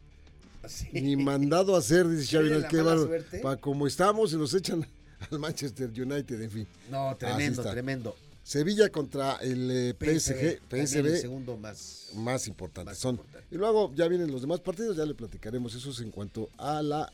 Sí. 0.68 0.88
Ni 0.92 1.16
mandado 1.16 1.74
a 1.74 1.80
hacer, 1.80 2.06
dice 2.08 2.30
¿Tiene 2.30 2.48
Xavi, 2.50 2.62
la 2.62 2.68
qué 2.68 2.76
mala 2.76 2.88
bárbaro. 2.90 3.08
suerte? 3.08 3.38
Pa 3.40 3.56
como 3.56 3.86
estamos, 3.88 4.30
se 4.30 4.36
nos 4.36 4.54
echan 4.54 4.86
al 5.30 5.38
Manchester 5.40 5.88
United, 5.90 6.40
en 6.40 6.50
fin. 6.50 6.66
No, 6.88 7.16
tremendo, 7.18 7.62
tremendo. 7.64 8.16
Sevilla 8.44 8.88
contra 8.90 9.36
el 9.36 9.70
eh, 9.70 9.94
PSG, 9.98 10.60
PSV, 10.68 11.06
el 11.06 11.18
segundo 11.18 11.56
más. 11.56 12.10
más 12.14 12.46
importantes 12.46 12.92
Más 12.92 12.98
son. 12.98 13.16
importante. 13.16 13.48
Y 13.50 13.56
luego 13.58 13.92
ya 13.96 14.06
vienen 14.06 14.30
los 14.30 14.40
demás 14.40 14.60
partidos, 14.60 14.96
ya 14.96 15.04
le 15.04 15.14
platicaremos 15.14 15.74
eso 15.74 15.90
es 15.90 15.98
en 16.00 16.10
cuanto 16.12 16.48
a 16.58 16.80
la 16.82 17.12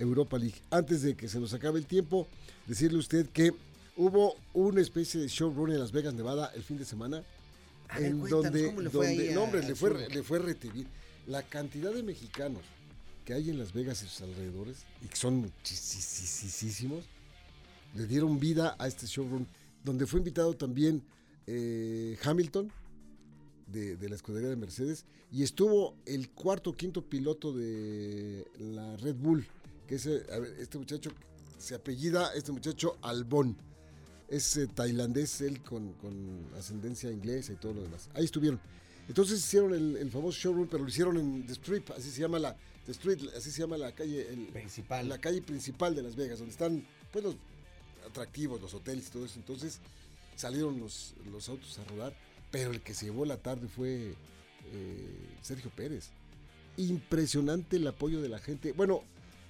Europa 0.00 0.36
League. 0.38 0.56
Antes 0.70 1.02
de 1.02 1.14
que 1.16 1.28
se 1.28 1.38
nos 1.38 1.54
acabe 1.54 1.78
el 1.78 1.86
tiempo, 1.86 2.26
decirle 2.66 2.96
a 2.96 3.00
usted 3.00 3.26
que 3.28 3.52
hubo 3.96 4.34
una 4.54 4.80
especie 4.80 5.20
de 5.20 5.28
showrun 5.28 5.70
en 5.72 5.78
Las 5.80 5.92
Vegas, 5.92 6.14
Nevada, 6.14 6.50
el 6.54 6.62
fin 6.64 6.78
de 6.78 6.84
semana, 6.84 7.22
A 7.88 8.00
en 8.00 8.20
donde, 8.20 8.66
¿cómo 8.66 8.80
le 8.82 8.90
fue 8.90 9.06
donde- 9.08 9.28
ahí 9.28 9.34
no, 9.34 9.44
hombre, 9.44 9.62
le 9.66 9.74
fue, 9.74 10.08
le 10.08 10.22
fue. 10.22 10.56
La 11.26 11.42
cantidad 11.42 11.92
de 11.92 12.02
mexicanos 12.02 12.62
que 13.24 13.34
hay 13.34 13.50
en 13.50 13.58
Las 13.58 13.72
Vegas 13.74 14.02
y 14.02 14.06
sus 14.08 14.22
alrededores, 14.22 14.78
y 15.04 15.08
que 15.08 15.16
son 15.16 15.36
muchísimos, 15.36 17.04
le 17.94 18.06
dieron 18.06 18.40
vida 18.40 18.74
a 18.78 18.88
este 18.88 19.06
showroom, 19.06 19.44
donde 19.84 20.06
fue 20.06 20.20
invitado 20.20 20.54
también 20.54 21.02
eh, 21.46 22.18
Hamilton, 22.24 22.70
de, 23.66 23.96
de 23.96 24.08
la 24.08 24.16
escudería 24.16 24.48
de 24.48 24.56
Mercedes, 24.56 25.04
y 25.30 25.42
estuvo 25.42 25.94
el 26.06 26.30
cuarto 26.30 26.70
o 26.70 26.76
quinto 26.76 27.02
piloto 27.02 27.52
de 27.52 28.46
la 28.58 28.96
Red 28.96 29.16
Bull, 29.16 29.46
que 29.86 29.96
es, 29.96 30.06
este 30.06 30.78
muchacho 30.78 31.10
se 31.58 31.74
apellida, 31.74 32.32
este 32.34 32.52
muchacho 32.52 32.96
Albón. 33.02 33.56
Es 34.28 34.56
eh, 34.56 34.66
tailandés, 34.66 35.40
él 35.40 35.60
con, 35.62 35.92
con 35.94 36.14
ascendencia 36.58 37.10
inglesa 37.10 37.52
y 37.52 37.56
todo 37.56 37.74
lo 37.74 37.82
demás. 37.82 38.08
Ahí 38.14 38.24
estuvieron. 38.24 38.60
Entonces 39.08 39.38
hicieron 39.38 39.72
el, 39.74 39.96
el 39.96 40.10
famoso 40.10 40.38
showroom, 40.38 40.68
pero 40.68 40.82
lo 40.82 40.88
hicieron 40.90 41.16
en 41.16 41.46
The 41.46 41.54
Strip, 41.54 41.90
así 41.92 42.10
se 42.10 42.20
llama 42.20 42.38
la 42.38 42.54
The 42.84 42.92
Street, 42.92 43.20
así 43.36 43.50
se 43.50 43.60
llama 43.60 43.78
la 43.78 43.92
calle, 43.92 44.28
el- 44.30 44.48
Principal. 44.48 45.08
la 45.08 45.18
calle 45.18 45.40
principal 45.40 45.94
de 45.94 46.02
Las 46.02 46.14
Vegas, 46.14 46.38
donde 46.38 46.52
están 46.52 46.86
pues 47.10 47.24
los 47.24 47.36
atractivos, 48.06 48.60
los 48.60 48.74
hoteles 48.74 49.06
y 49.08 49.10
todo 49.10 49.24
eso. 49.24 49.38
Entonces 49.38 49.80
salieron 50.36 50.78
los, 50.78 51.14
los 51.32 51.48
autos 51.48 51.78
a 51.78 51.84
rodar, 51.84 52.14
pero 52.50 52.70
el 52.70 52.82
que 52.82 52.92
se 52.92 53.06
llevó 53.06 53.24
la 53.24 53.38
tarde 53.38 53.66
fue 53.66 54.14
eh, 54.72 55.36
Sergio 55.40 55.70
Pérez. 55.74 56.10
Impresionante 56.76 57.76
el 57.76 57.86
apoyo 57.86 58.20
de 58.20 58.28
la 58.28 58.38
gente. 58.38 58.72
Bueno, 58.72 59.02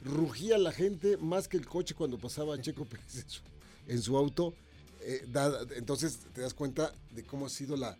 rugía 0.04 0.56
la 0.56 0.72
gente 0.72 1.16
más 1.16 1.48
que 1.48 1.56
el 1.56 1.66
coche 1.66 1.94
cuando 1.94 2.16
pasaba 2.18 2.60
Checo 2.60 2.84
Pérez 2.84 3.16
en 3.16 3.28
su, 3.28 3.40
en 3.88 4.02
su 4.02 4.16
auto. 4.16 4.54
Eh, 5.00 5.24
da- 5.30 5.60
entonces 5.76 6.18
te 6.34 6.40
das 6.40 6.54
cuenta 6.54 6.92
de 7.14 7.22
cómo 7.24 7.46
ha 7.46 7.48
sido 7.48 7.76
la, 7.76 7.96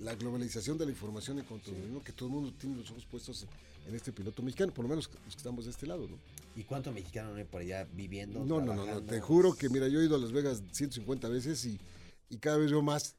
la 0.00 0.14
globalización 0.14 0.76
de 0.78 0.86
la 0.86 0.90
información 0.92 1.38
en 1.38 1.44
cuanto 1.44 1.70
a 1.70 1.74
lo 1.74 2.02
que 2.02 2.12
todo 2.12 2.28
el 2.28 2.34
mundo 2.34 2.52
tiene 2.58 2.76
los 2.76 2.90
ojos 2.90 3.04
puestos 3.06 3.46
en, 3.86 3.94
este 3.94 4.12
piloto 4.12 4.42
mexicano, 4.42 4.72
por 4.72 4.84
lo 4.84 4.88
menos 4.88 5.08
los 5.08 5.16
que 5.34 5.38
estamos 5.38 5.64
de 5.64 5.70
este 5.72 5.86
lado, 5.86 6.06
¿no? 6.08 6.16
¿Y 6.54 6.64
cuánto 6.64 6.92
mexicano 6.92 7.30
no 7.30 7.36
hay 7.36 7.44
por 7.44 7.60
allá 7.62 7.86
viviendo? 7.94 8.44
No, 8.44 8.60
no, 8.60 8.74
no, 8.74 8.86
no, 8.86 9.02
te 9.02 9.20
juro 9.20 9.54
que 9.54 9.68
mira, 9.68 9.88
yo 9.88 10.00
he 10.00 10.04
ido 10.04 10.16
a 10.16 10.18
Las 10.18 10.32
Vegas 10.32 10.62
150 10.72 11.28
veces 11.28 11.64
y, 11.64 11.78
y 12.30 12.36
cada 12.36 12.58
vez 12.58 12.70
veo 12.70 12.82
más. 12.82 13.14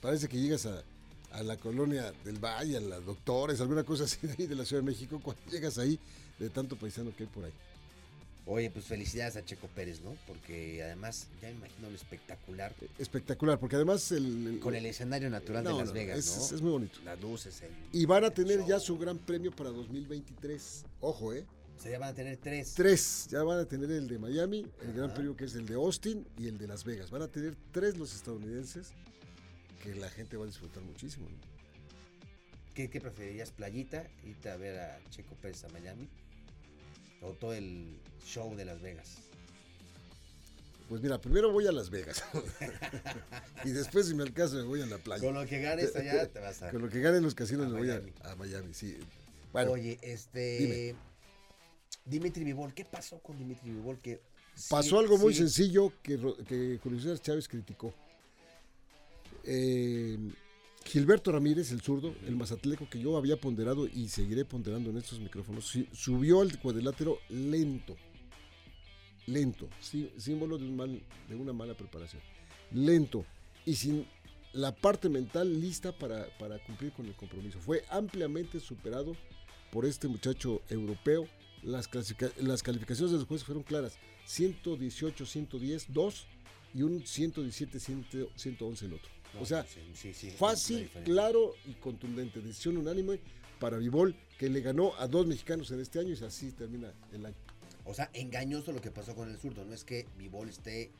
Parece 0.00 0.28
que 0.28 0.38
llegas 0.40 0.66
a, 0.66 0.82
a 1.32 1.42
la 1.42 1.56
colonia 1.56 2.12
del 2.24 2.38
Valle, 2.38 2.76
a 2.76 2.80
las 2.80 3.04
doctores, 3.04 3.60
alguna 3.60 3.82
cosa 3.84 4.04
así 4.04 4.26
de 4.26 4.34
ahí 4.38 4.46
de 4.46 4.54
la 4.54 4.64
Ciudad 4.64 4.82
de 4.82 4.90
México, 4.90 5.18
cuando 5.22 5.42
llegas 5.50 5.78
ahí 5.78 5.98
de 6.38 6.50
tanto 6.50 6.76
paisano 6.76 7.14
que 7.16 7.24
hay 7.24 7.28
por 7.28 7.44
ahí. 7.44 7.52
Oye, 8.46 8.70
pues 8.70 8.84
felicidades 8.84 9.36
a 9.36 9.44
Checo 9.44 9.68
Pérez, 9.68 10.02
¿no? 10.02 10.14
Porque 10.26 10.82
además 10.82 11.28
ya 11.40 11.48
me 11.48 11.54
imagino 11.54 11.88
lo 11.88 11.94
espectacular 11.96 12.74
Espectacular, 12.98 13.58
porque 13.58 13.76
además 13.76 14.12
el... 14.12 14.46
el- 14.46 14.60
con 14.60 14.74
el 14.74 14.84
escenario 14.84 15.30
natural 15.30 15.64
No, 15.64 15.70
de 15.72 15.78
Las 15.78 15.88
no, 15.88 15.94
Vegas, 15.94 16.18
es, 16.18 16.50
¿no? 16.50 16.56
es 16.56 16.62
muy 16.62 16.70
bonito. 16.72 16.98
Las 17.04 17.20
luces, 17.22 17.62
el... 17.62 17.70
Y 17.92 18.04
van 18.04 18.24
a 18.24 18.30
tener 18.30 18.62
ya 18.66 18.78
su 18.80 18.98
gran 18.98 19.16
premio 19.18 19.50
para 19.50 19.70
2023. 19.70 20.84
Ojo, 21.00 21.32
¿eh? 21.32 21.46
O 21.78 21.80
sea, 21.82 21.90
ya 21.92 21.98
van 21.98 22.10
a 22.10 22.14
tener 22.14 22.36
tres. 22.36 22.74
Tres. 22.74 23.26
Ya 23.30 23.42
van 23.42 23.58
a 23.60 23.64
tener 23.64 23.90
el 23.90 24.06
de 24.08 24.18
Miami, 24.18 24.66
el 24.82 24.92
gran 24.92 25.12
premio 25.14 25.34
que 25.36 25.46
es 25.46 25.54
el 25.54 25.64
de 25.64 25.74
Austin 25.74 26.26
y 26.38 26.46
el 26.46 26.58
de 26.58 26.66
Las 26.68 26.84
Vegas. 26.84 27.10
Van 27.10 27.22
a 27.22 27.28
tener 27.28 27.56
tres 27.72 27.96
los 27.96 28.14
estadounidenses 28.14 28.92
que 29.82 29.94
la 29.94 30.10
gente 30.10 30.36
va 30.36 30.44
a 30.44 30.46
disfrutar 30.46 30.82
muchísimo. 30.82 31.26
¿no? 31.30 31.36
¿Qué, 32.74 32.90
qué 32.90 33.00
preferirías, 33.00 33.52
playita, 33.52 34.06
irte 34.24 34.50
a 34.50 34.56
ver 34.56 34.78
a 34.80 35.00
Checo 35.10 35.34
Pérez 35.36 35.64
a 35.64 35.68
Miami? 35.68 36.08
¿O 37.24 37.32
todo 37.32 37.54
el 37.54 37.98
show 38.24 38.54
de 38.54 38.64
Las 38.64 38.80
Vegas? 38.82 39.16
Pues 40.88 41.00
mira, 41.00 41.18
primero 41.18 41.50
voy 41.50 41.66
a 41.66 41.72
Las 41.72 41.88
Vegas. 41.88 42.22
y 43.64 43.70
después, 43.70 44.06
si 44.06 44.14
me 44.14 44.22
alcanza, 44.22 44.56
me 44.56 44.62
voy 44.62 44.82
a 44.82 44.86
la 44.86 44.98
playa. 44.98 45.22
Con 45.22 45.34
lo 45.34 45.46
que 45.46 45.60
ganes 45.60 45.96
allá 45.96 46.28
te 46.32 46.40
vas 46.40 46.62
a... 46.62 46.70
Con 46.70 46.82
lo 46.82 46.90
que 46.90 47.00
ganen 47.00 47.22
los 47.22 47.34
casinos, 47.34 47.68
me 47.68 47.78
voy 47.78 47.90
a, 47.90 47.94
Miami. 47.94 48.12
a 48.22 48.34
Miami. 48.36 48.74
Sí. 48.74 48.98
Bueno, 49.52 49.72
Oye, 49.72 49.98
este... 50.02 50.58
dime. 50.58 50.94
Dimitri 52.04 52.44
Vivol, 52.44 52.74
¿qué 52.74 52.84
pasó 52.84 53.18
con 53.20 53.38
Dimitri 53.38 53.70
Vivol? 53.70 53.98
Que 53.98 54.20
pasó 54.68 54.90
sí- 54.90 54.96
algo 54.96 55.16
muy 55.16 55.32
sí, 55.32 55.40
sencillo 55.40 55.90
que, 56.02 56.18
que 56.46 56.78
Julio 56.82 57.00
César 57.00 57.18
Chávez 57.20 57.48
criticó. 57.48 57.94
Eh, 59.44 60.18
Gilberto 60.84 61.32
Ramírez, 61.32 61.72
el 61.72 61.80
zurdo, 61.80 62.14
el 62.26 62.36
mazatleco 62.36 62.88
que 62.88 63.00
yo 63.00 63.16
había 63.16 63.36
ponderado 63.40 63.86
y 63.86 64.08
seguiré 64.08 64.44
ponderando 64.44 64.90
en 64.90 64.98
estos 64.98 65.18
micrófonos, 65.18 65.72
subió 65.92 66.40
al 66.42 66.58
cuadrilátero 66.60 67.18
lento. 67.30 67.96
Lento, 69.26 69.68
sí- 69.80 70.10
símbolo 70.18 70.58
de, 70.58 70.66
una 71.34 71.52
mala 71.52 71.74
preparación. 71.74 72.20
Lento 72.70 73.24
y 73.64 73.74
sin 73.74 74.06
la 74.52 74.74
parte 74.74 75.08
mental 75.08 75.60
lista 75.60 75.92
para, 75.92 76.26
cumplir 76.66 76.92
con 76.92 77.06
el 77.06 77.14
compromiso. 77.14 77.58
Fue 77.58 77.84
ampliamente 77.90 78.60
superado 78.60 79.16
por 79.72 79.86
este 79.86 80.06
muchacho 80.06 80.60
europeo. 80.68 81.26
Las, 81.62 81.88
calificaciones 81.88 83.10
de 83.12 83.18
los 83.18 83.26
jueces 83.26 83.46
fueron 83.46 83.62
claras. 83.62 83.96
118, 84.26 85.24
110, 85.24 85.86
2 85.92 86.26
y 86.74 86.82
un 86.82 87.06
117, 87.06 87.80
100, 87.80 88.06
111 88.36 88.86
el 88.86 88.92
otro. 88.92 89.23
No, 89.34 89.40
o 89.40 89.46
sea, 89.46 89.64
sí, 89.94 90.12
sí, 90.14 90.30
fácil, 90.30 90.90
claro 91.04 91.54
y 91.66 91.72
contundente. 91.74 92.40
Decisión 92.40 92.76
unánime 92.76 93.20
para 93.58 93.78
Vivol, 93.78 94.14
que 94.38 94.48
le 94.48 94.60
ganó 94.60 94.94
a 94.98 95.06
dos 95.08 95.26
mexicanos 95.26 95.70
en 95.70 95.80
este 95.80 95.98
año 95.98 96.14
y 96.14 96.24
así 96.24 96.52
termina 96.52 96.92
el 97.12 97.26
año. 97.26 97.36
O 97.84 97.92
sea, 97.94 98.10
engañoso 98.14 98.72
lo 98.72 98.80
que 98.80 98.90
pasó 98.90 99.14
con 99.14 99.30
el 99.30 99.38
zurdo. 99.38 99.64
No 99.64 99.74
es 99.74 99.84
que 99.84 100.06
Vivol 100.16 100.48
esté 100.48 100.90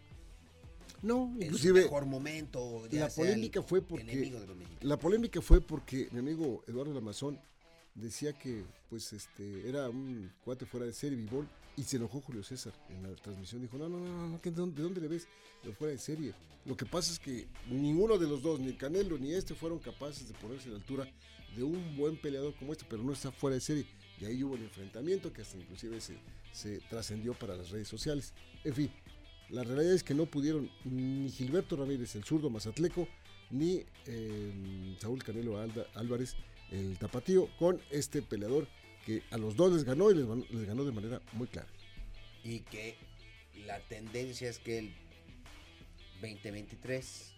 No, 1.02 1.34
en 1.40 1.54
su 1.56 1.72
mejor 1.72 2.06
momento. 2.06 2.86
ya 2.88 3.00
la 3.00 3.08
polémica 3.08 3.62
fue 3.62 3.80
porque. 3.82 4.32
La 4.82 4.98
polémica 4.98 5.40
fue 5.40 5.60
porque 5.60 6.08
mi 6.12 6.18
amigo 6.18 6.62
Eduardo 6.66 6.92
Lamazón 6.92 7.40
decía 7.94 8.32
que 8.32 8.64
pues 8.90 9.12
este 9.12 9.68
era 9.68 9.88
un 9.88 10.30
cuate 10.44 10.66
fuera 10.66 10.84
de 10.86 10.92
serie, 10.92 11.16
Vivol, 11.16 11.48
y 11.76 11.82
se 11.82 11.96
enojó 11.96 12.20
Julio 12.20 12.42
César 12.42 12.72
en 12.88 13.02
la 13.02 13.14
transmisión. 13.16 13.62
Dijo, 13.62 13.76
no, 13.78 13.88
no, 13.88 13.98
no, 13.98 14.28
no, 14.28 14.40
¿qué- 14.40 14.50
¿de 14.50 14.56
dónde, 14.56 14.76
de 14.76 14.82
dónde 14.82 15.00
le 15.00 15.08
ves? 15.08 15.26
Pero 15.62 15.74
fuera 15.74 15.92
de 15.92 15.98
serie. 15.98 16.32
Lo 16.64 16.76
que 16.76 16.86
pasa 16.86 17.12
es 17.12 17.18
que 17.18 17.46
ninguno 17.70 18.16
de 18.18 18.26
los 18.26 18.42
dos, 18.42 18.60
ni 18.60 18.72
Canelo 18.74 19.18
ni 19.18 19.32
este, 19.32 19.54
fueron 19.54 19.78
capaces 19.78 20.28
de 20.28 20.34
ponerse 20.34 20.68
a 20.68 20.72
la 20.72 20.78
altura 20.78 21.06
de 21.56 21.62
un 21.62 21.96
buen 21.96 22.16
peleador 22.16 22.54
como 22.54 22.72
este, 22.72 22.84
pero 22.88 23.02
no 23.02 23.12
está 23.12 23.30
fuera 23.32 23.54
de 23.54 23.60
serie. 23.60 23.86
Y 24.20 24.24
ahí 24.24 24.42
hubo 24.44 24.56
el 24.56 24.62
enfrentamiento 24.62 25.32
que 25.32 25.42
hasta 25.42 25.56
inclusive 25.58 26.00
se, 26.00 26.16
se 26.52 26.78
trascendió 26.88 27.34
para 27.34 27.56
las 27.56 27.70
redes 27.70 27.88
sociales. 27.88 28.32
En 28.64 28.74
fin, 28.74 28.90
la 29.50 29.62
realidad 29.62 29.92
es 29.94 30.02
que 30.02 30.14
no 30.14 30.26
pudieron 30.26 30.70
ni 30.84 31.28
Gilberto 31.30 31.76
Ramírez, 31.76 32.14
el 32.14 32.24
zurdo 32.24 32.48
mazatleco, 32.50 33.08
ni 33.50 33.84
eh, 34.06 34.96
Saúl 35.00 35.22
Canelo 35.22 35.58
Álvarez, 35.94 36.34
el 36.70 36.96
tapatío, 36.98 37.48
con 37.58 37.80
este 37.90 38.22
peleador 38.22 38.66
que 39.04 39.22
a 39.30 39.36
los 39.38 39.56
dos 39.56 39.72
les 39.72 39.84
ganó 39.84 40.10
y 40.10 40.14
les, 40.14 40.26
ganó- 40.26 40.46
les 40.50 40.64
ganó 40.66 40.84
de 40.84 40.92
manera 40.92 41.20
muy 41.32 41.46
clara. 41.46 41.68
Y 42.42 42.60
que 42.60 42.96
la 43.66 43.78
tendencia 43.80 44.48
es 44.48 44.58
que 44.58 44.78
el 44.78 44.94
2023, 46.20 47.32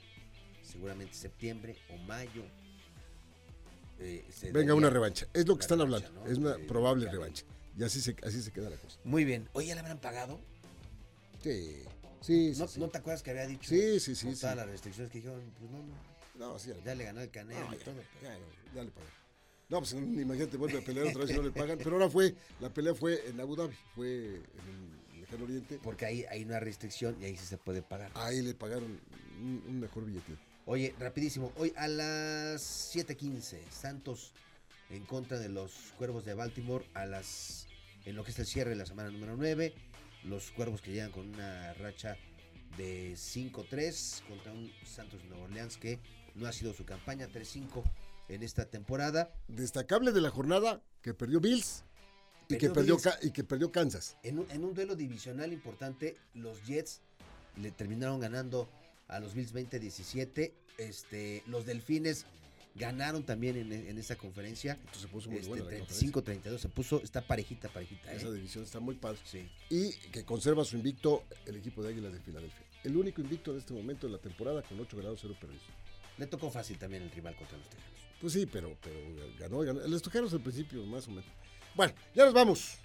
seguramente 0.62 1.14
septiembre 1.14 1.76
o 1.90 1.96
mayo, 1.98 2.44
eh, 3.98 4.24
se 4.30 4.52
Venga 4.52 4.74
una 4.74 4.90
revancha. 4.90 5.26
Es 5.32 5.46
lo 5.46 5.56
que 5.56 5.62
están 5.62 5.78
revancha, 5.78 6.06
hablando. 6.08 6.26
¿no? 6.26 6.32
Es 6.32 6.38
una 6.38 6.56
De- 6.56 6.64
probable 6.66 7.10
revancha. 7.10 7.44
Y 7.78 7.82
así 7.84 8.00
se, 8.00 8.16
así 8.22 8.42
se 8.42 8.52
queda 8.52 8.70
la 8.70 8.76
cosa. 8.76 8.98
Muy 9.04 9.24
bien. 9.24 9.48
Oye, 9.52 9.68
¿ya 9.68 9.74
le 9.74 9.80
habrán 9.80 9.98
pagado? 10.00 10.40
Sí, 11.42 11.82
sí, 12.20 12.54
sí. 12.54 12.60
¿No, 12.60 12.66
sí. 12.68 12.80
¿no 12.80 12.88
te 12.88 12.98
acuerdas 12.98 13.22
que 13.22 13.30
había 13.30 13.46
dicho? 13.46 13.68
Sí, 13.68 14.00
sí, 14.00 14.14
sí, 14.14 14.26
con 14.26 14.38
todas 14.38 14.56
las 14.56 14.66
restricciones 14.68 15.12
que 15.12 15.18
dijeron, 15.18 15.40
pues 15.58 15.70
no, 15.70 15.78
no, 15.78 16.52
No, 16.52 16.58
sí, 16.58 16.70
ya 16.84 16.94
le 16.94 17.04
ganó 17.04 17.20
el 17.20 17.30
canelo 17.30 17.66
No, 17.68 17.74
y 17.74 17.78
ya, 17.78 17.84
todo. 17.84 17.94
ya, 18.22 18.28
ya, 18.34 18.38
ya 18.74 18.82
le 18.84 18.90
pagaron. 18.90 19.25
No, 19.68 19.78
pues 19.78 19.92
imagínate, 19.94 20.56
vuelve 20.56 20.78
a 20.78 20.80
pelear 20.80 21.08
otra 21.08 21.22
vez 21.22 21.30
y 21.30 21.34
no 21.34 21.42
le 21.42 21.50
pagan. 21.50 21.78
Pero 21.78 21.96
ahora 21.96 22.08
fue, 22.08 22.34
la 22.60 22.72
pelea 22.72 22.94
fue 22.94 23.28
en 23.28 23.40
Abu 23.40 23.56
Dhabi, 23.56 23.74
fue 23.94 24.36
en 24.36 25.14
el 25.14 25.20
Lejano 25.22 25.44
Oriente. 25.44 25.80
Porque 25.82 26.06
ahí 26.06 26.24
hay 26.30 26.44
una 26.44 26.60
restricción 26.60 27.16
y 27.20 27.24
ahí 27.24 27.36
sí 27.36 27.46
se 27.46 27.58
puede 27.58 27.82
pagar. 27.82 28.12
Ahí 28.14 28.42
le 28.42 28.54
pagaron 28.54 29.00
un, 29.40 29.64
un 29.66 29.80
mejor 29.80 30.04
billete. 30.04 30.36
Oye, 30.66 30.94
rapidísimo. 30.98 31.52
Hoy 31.56 31.72
a 31.76 31.88
las 31.88 32.94
7:15, 32.94 33.58
Santos 33.70 34.32
en 34.90 35.04
contra 35.04 35.38
de 35.38 35.48
los 35.48 35.72
Cuervos 35.98 36.24
de 36.24 36.34
Baltimore 36.34 36.84
a 36.94 37.06
las 37.06 37.66
en 38.04 38.14
lo 38.14 38.22
que 38.22 38.30
es 38.30 38.38
el 38.38 38.46
cierre 38.46 38.70
de 38.70 38.76
la 38.76 38.86
semana 38.86 39.10
número 39.10 39.36
9. 39.36 39.74
Los 40.24 40.52
Cuervos 40.52 40.80
que 40.80 40.92
llegan 40.92 41.10
con 41.10 41.28
una 41.28 41.74
racha 41.74 42.16
de 42.76 43.14
5-3 43.14 44.22
contra 44.28 44.52
un 44.52 44.72
Santos 44.84 45.22
de 45.22 45.28
Nueva 45.28 45.44
Orleans 45.44 45.76
que 45.76 45.98
no 46.34 46.46
ha 46.46 46.52
sido 46.52 46.72
su 46.74 46.84
campaña 46.84 47.28
3-5 47.28 47.82
en 48.28 48.42
esta 48.42 48.66
temporada. 48.66 49.32
Destacable 49.48 50.12
de 50.12 50.20
la 50.20 50.30
jornada 50.30 50.82
que 51.02 51.14
perdió 51.14 51.40
Bills 51.40 51.84
Y 52.48 52.58
que, 52.58 52.70
perdió, 52.70 52.96
Bills- 52.98 53.18
y 53.22 53.30
que 53.30 53.44
perdió 53.44 53.70
Kansas. 53.72 54.16
En 54.22 54.38
un, 54.40 54.50
en 54.50 54.64
un 54.64 54.74
duelo 54.74 54.94
divisional 54.96 55.52
importante, 55.52 56.16
los 56.34 56.64
Jets 56.64 57.00
le 57.56 57.70
terminaron 57.70 58.20
ganando 58.20 58.68
a 59.08 59.20
los 59.20 59.34
Bills 59.34 59.54
20-17. 59.54 60.52
Este, 60.78 61.42
los 61.46 61.64
Delfines 61.66 62.26
ganaron 62.74 63.24
también 63.24 63.56
en, 63.56 63.72
en 63.72 63.96
esa 63.98 64.16
conferencia. 64.16 64.72
Entonces 64.74 65.02
se 65.02 65.08
puso 65.08 65.30
muy 65.30 65.38
Este, 65.38 65.48
buena 65.48 65.64
la 65.64 65.78
conferencia. 65.78 66.12
35-32. 66.12 66.58
Se 66.58 66.68
puso, 66.68 67.02
está 67.02 67.22
parejita, 67.22 67.68
parejita. 67.70 68.12
¿eh? 68.12 68.16
Esa 68.16 68.30
división 68.30 68.64
está 68.64 68.80
muy 68.80 68.96
padre. 68.96 69.18
Sí. 69.24 69.48
Y 69.70 69.92
que 70.10 70.24
conserva 70.24 70.64
su 70.64 70.76
invicto 70.76 71.24
el 71.46 71.56
equipo 71.56 71.82
de 71.82 71.90
Águilas 71.90 72.12
de 72.12 72.20
Filadelfia. 72.20 72.66
El 72.84 72.96
único 72.96 73.20
invicto 73.22 73.52
en 73.52 73.58
este 73.58 73.72
momento 73.72 74.06
de 74.06 74.12
la 74.12 74.18
temporada 74.18 74.62
con 74.62 74.78
8 74.78 74.96
ganados, 74.98 75.18
0 75.22 75.34
perdidos. 75.40 75.64
Le 76.18 76.26
tocó 76.26 76.50
fácil 76.50 76.78
también 76.78 77.02
el 77.02 77.10
rival 77.10 77.34
contra 77.36 77.56
los 77.58 77.68
Tejanos. 77.68 77.96
Pues 78.20 78.32
sí, 78.32 78.46
pero, 78.46 78.76
pero 78.82 78.98
ganó, 79.38 79.58
ganó. 79.60 79.86
Les 79.86 80.02
tocaron 80.02 80.28
al 80.32 80.40
principio, 80.40 80.84
más 80.86 81.06
o 81.08 81.10
menos. 81.10 81.24
Bueno, 81.74 81.92
ya 82.14 82.24
nos 82.24 82.34
vamos. 82.34 82.78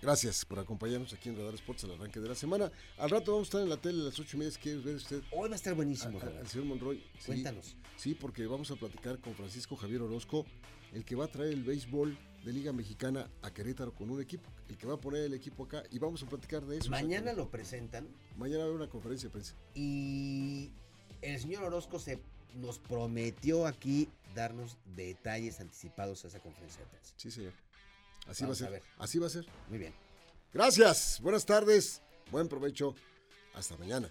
Gracias 0.00 0.44
por 0.44 0.58
acompañarnos 0.58 1.12
aquí 1.12 1.28
en 1.28 1.36
Radar 1.36 1.54
Sports 1.54 1.84
al 1.84 1.92
arranque 1.92 2.18
de 2.18 2.28
la 2.28 2.34
semana. 2.34 2.70
Al 2.98 3.08
rato 3.10 3.32
vamos 3.32 3.46
a 3.46 3.48
estar 3.50 3.60
en 3.62 3.68
la 3.68 3.76
tele 3.76 4.00
a 4.02 4.04
las 4.06 4.18
8 4.18 4.36
y 4.36 4.38
media. 4.40 4.52
¿Quiere 4.60 4.78
ver 4.80 4.96
usted 4.96 5.22
Hoy 5.30 5.48
va 5.48 5.54
a 5.54 5.56
estar 5.56 5.72
a- 5.72 5.76
buenísimo, 5.76 6.18
a- 6.18 6.22
Robert. 6.22 6.40
al 6.40 6.48
señor 6.48 6.66
Monroy? 6.66 6.98
Sí, 7.18 7.26
Cuéntanos. 7.26 7.76
Sí, 7.96 8.14
porque 8.14 8.44
vamos 8.46 8.70
a 8.72 8.76
platicar 8.76 9.20
con 9.20 9.34
Francisco 9.34 9.76
Javier 9.76 10.02
Orozco, 10.02 10.44
el 10.92 11.04
que 11.04 11.14
va 11.14 11.26
a 11.26 11.28
traer 11.28 11.52
el 11.52 11.62
béisbol 11.62 12.18
de 12.44 12.52
Liga 12.52 12.72
Mexicana 12.72 13.30
a 13.42 13.52
Querétaro 13.54 13.94
con 13.94 14.10
un 14.10 14.20
equipo, 14.20 14.50
el 14.68 14.76
que 14.76 14.88
va 14.88 14.94
a 14.94 15.00
poner 15.00 15.22
el 15.22 15.34
equipo 15.34 15.64
acá 15.64 15.84
y 15.92 16.00
vamos 16.00 16.20
a 16.24 16.26
platicar 16.26 16.66
de 16.66 16.78
eso. 16.78 16.90
Mañana 16.90 17.32
lo 17.32 17.48
presentan 17.48 18.08
Mañana 18.36 18.58
va 18.58 18.64
a 18.64 18.66
haber 18.66 18.80
una 18.80 18.88
conferencia 18.90 19.28
de 19.28 19.32
prensa. 19.32 19.54
y 19.74 20.72
el 21.20 21.38
señor 21.38 21.62
Orozco 21.62 22.00
se 22.00 22.20
nos 22.54 22.78
prometió 22.78 23.66
aquí 23.66 24.08
darnos 24.34 24.76
detalles 24.96 25.60
anticipados 25.60 26.24
a 26.24 26.28
esa 26.28 26.40
conferencia 26.40 26.80
de 26.82 26.86
prensa. 26.90 27.14
Sí, 27.16 27.30
señor. 27.30 27.52
Así 28.26 28.44
Vamos 28.44 28.62
va 28.62 28.66
a 28.66 28.68
a 28.68 28.70
ser. 28.70 28.80
ver. 28.80 28.90
Así 28.98 29.18
va 29.18 29.26
a 29.26 29.30
ser. 29.30 29.46
Muy 29.68 29.78
bien. 29.78 29.94
Gracias. 30.52 31.18
Buenas 31.20 31.44
tardes. 31.44 32.02
Buen 32.30 32.48
provecho. 32.48 32.94
Hasta 33.54 33.76
mañana. 33.76 34.10